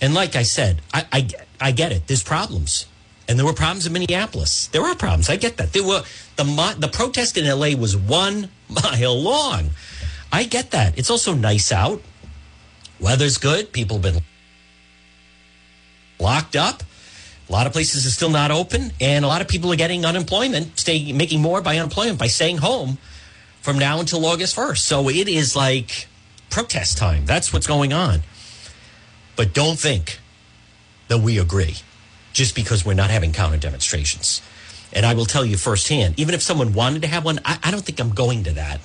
[0.00, 1.28] And like I said, I, I,
[1.60, 2.06] I get it.
[2.06, 2.86] There's problems.
[3.28, 4.68] And there were problems in Minneapolis.
[4.68, 5.28] There are problems.
[5.28, 5.72] I get that.
[5.72, 6.02] There were
[6.36, 9.70] the the protest in LA was one mile long.
[10.32, 10.98] I get that.
[10.98, 12.02] It's also nice out.
[13.00, 13.72] Weather's good.
[13.72, 14.22] People have been
[16.18, 16.82] locked up.
[17.48, 20.04] A lot of places are still not open, and a lot of people are getting
[20.04, 22.98] unemployment, stay making more by unemployment by staying home
[23.62, 24.78] from now until August 1st.
[24.78, 26.08] So it is like
[26.50, 27.24] protest time.
[27.24, 28.20] That's what's going on.
[29.36, 30.18] But don't think
[31.08, 31.76] that we agree
[32.32, 34.42] just because we're not having counter demonstrations.
[34.92, 37.70] And I will tell you firsthand, even if someone wanted to have one, I, I
[37.70, 38.80] don't think I'm going to that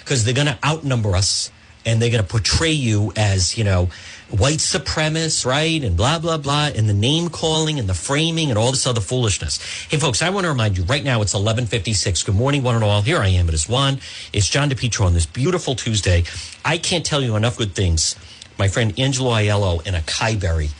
[0.00, 1.50] because they're going to outnumber us
[1.84, 3.88] and they're going to portray you as, you know,
[4.30, 5.82] white supremacists, right?
[5.82, 9.00] And blah, blah, blah, and the name calling and the framing and all this other
[9.00, 9.62] foolishness.
[9.88, 12.24] Hey, folks, I want to remind you right now it's 1156.
[12.24, 13.02] Good morning, one and all.
[13.02, 13.48] Here I am.
[13.48, 14.00] It is Juan.
[14.32, 16.24] It's John DePetro on this beautiful Tuesday.
[16.64, 18.16] I can't tell you enough good things.
[18.58, 20.70] My friend Angelo Aiello and Acai Berri.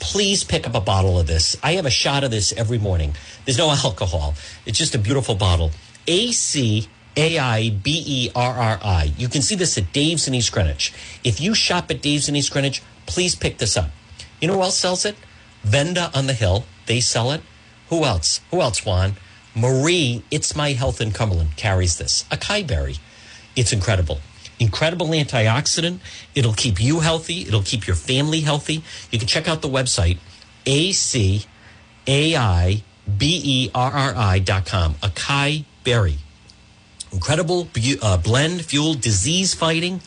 [0.00, 1.56] Please pick up a bottle of this.
[1.62, 3.14] I have a shot of this every morning.
[3.44, 4.34] There's no alcohol.
[4.66, 5.70] It's just a beautiful bottle.
[6.06, 6.32] A
[7.18, 9.12] C A I B E R R I.
[9.16, 10.92] You can see this at Dave's in East Greenwich.
[11.24, 13.90] If you shop at Dave's in East Greenwich, please pick this up.
[14.40, 15.16] You know who else sells it?
[15.64, 16.64] Venda on the Hill.
[16.86, 17.40] They sell it.
[17.88, 18.40] Who else?
[18.52, 19.16] Who else, Juan?
[19.52, 22.22] Marie, It's My Health in Cumberland carries this.
[22.30, 22.98] Acai Berri.
[23.56, 24.20] It's incredible.
[24.60, 25.98] Incredible antioxidant.
[26.36, 27.42] It'll keep you healthy.
[27.42, 28.84] It'll keep your family healthy.
[29.10, 30.18] You can check out the website,
[30.66, 31.46] A C
[32.06, 34.94] A I B E R R I dot com.
[35.02, 36.18] Acai Berri.
[37.12, 37.68] Incredible
[38.02, 40.00] uh, blend, fuel, disease fighting,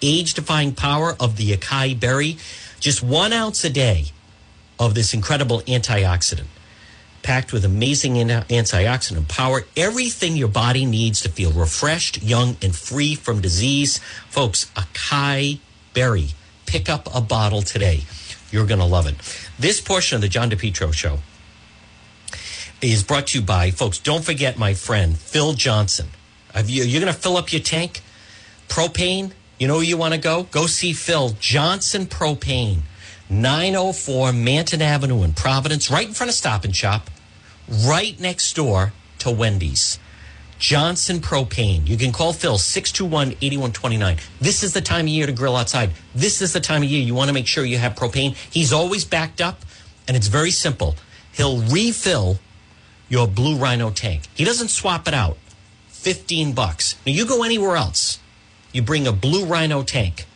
[0.00, 2.36] age defying power of the acai berry.
[2.80, 4.06] Just one ounce a day
[4.78, 6.46] of this incredible antioxidant,
[7.22, 9.62] packed with amazing an- antioxidant power.
[9.76, 13.98] Everything your body needs to feel refreshed, young, and free from disease.
[14.28, 15.58] Folks, acai
[15.92, 16.28] berry.
[16.66, 18.02] Pick up a bottle today.
[18.50, 19.16] You're going to love it.
[19.58, 21.18] This portion of the John DePetro show
[22.80, 26.08] is brought to you by, folks, don't forget my friend, Phil Johnson.
[26.56, 28.00] You, you're going to fill up your tank?
[28.68, 29.32] Propane?
[29.58, 30.44] You know where you want to go?
[30.44, 32.80] Go see Phil Johnson Propane,
[33.30, 37.08] 904 Manton Avenue in Providence, right in front of Stop and Shop,
[37.86, 39.98] right next door to Wendy's.
[40.58, 41.86] Johnson Propane.
[41.86, 44.16] You can call Phil 621 8129.
[44.40, 45.90] This is the time of year to grill outside.
[46.14, 48.34] This is the time of year you want to make sure you have propane.
[48.50, 49.60] He's always backed up,
[50.08, 50.96] and it's very simple.
[51.32, 52.38] He'll refill
[53.08, 54.22] your Blue Rhino tank.
[54.34, 55.36] He doesn't swap it out.
[56.04, 56.96] 15 bucks.
[57.06, 58.18] Now you go anywhere else,
[58.72, 60.26] you bring a Blue Rhino tank.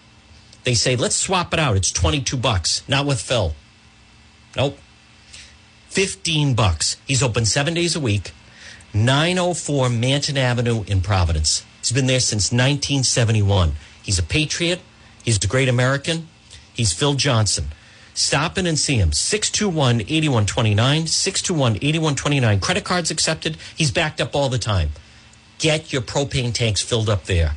[0.64, 1.76] They say, let's swap it out.
[1.76, 2.82] It's 22 bucks.
[2.88, 3.54] Not with Phil.
[4.56, 4.78] Nope.
[5.90, 6.96] 15 bucks.
[7.06, 8.32] He's open seven days a week.
[8.94, 11.66] 904 Manton Avenue in Providence.
[11.80, 13.72] He's been there since 1971.
[14.02, 14.80] He's a patriot.
[15.22, 16.28] He's a great American.
[16.72, 17.66] He's Phil Johnson.
[18.14, 19.12] Stop in and see him.
[19.12, 21.06] 621 8129.
[21.06, 22.60] 621 8129.
[22.60, 23.58] Credit cards accepted.
[23.76, 24.92] He's backed up all the time.
[25.59, 27.56] Get your propane tanks filled up there.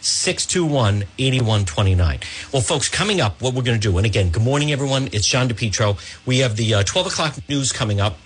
[0.00, 2.20] 621 8129.
[2.52, 5.08] Well, folks, coming up, what we're going to do, and again, good morning, everyone.
[5.12, 5.98] It's John DePetro.
[6.26, 8.18] We have the uh, 12 o'clock news coming up.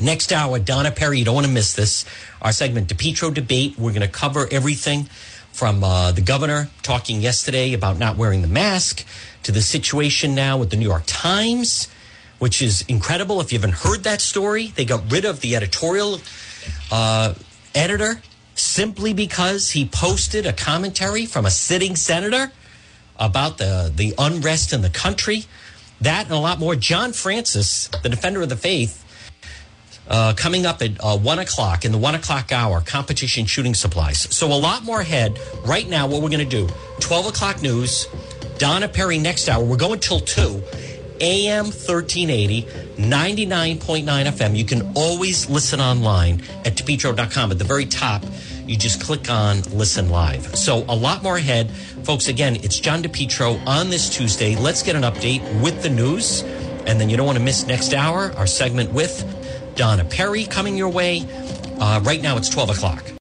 [0.00, 2.04] Next hour, Donna Perry, you don't want to miss this.
[2.42, 3.78] Our segment, DePetro Debate.
[3.78, 5.04] We're going to cover everything
[5.52, 9.04] from uh, the governor talking yesterday about not wearing the mask
[9.44, 11.88] to the situation now with the New York Times,
[12.38, 13.40] which is incredible.
[13.40, 16.20] If you haven't heard that story, they got rid of the editorial
[16.90, 17.34] uh,
[17.76, 18.20] editor
[18.54, 22.50] simply because he posted a commentary from a sitting senator
[23.18, 25.44] about the, the unrest in the country.
[26.00, 26.74] That and a lot more.
[26.74, 29.02] John Francis, the defender of the faith,
[30.08, 34.18] uh, coming up at uh, one o'clock in the one o'clock hour, competition shooting supplies.
[34.34, 35.38] So a lot more ahead.
[35.64, 36.68] Right now, what we're going to do:
[37.00, 38.06] twelve o'clock news.
[38.58, 39.62] Donna Perry next hour.
[39.62, 40.62] We're going till two.
[41.20, 44.56] AM 1380, 99.9 FM.
[44.56, 47.50] You can always listen online at depetro.com.
[47.50, 48.24] At the very top,
[48.66, 50.56] you just click on listen live.
[50.56, 51.70] So a lot more ahead.
[52.04, 54.56] Folks, again, it's John DePetro on this Tuesday.
[54.56, 56.42] Let's get an update with the news.
[56.86, 59.24] And then you don't want to miss next hour, our segment with
[59.74, 61.26] Donna Perry coming your way.
[61.78, 63.12] Uh, right now, it's 12 o'clock.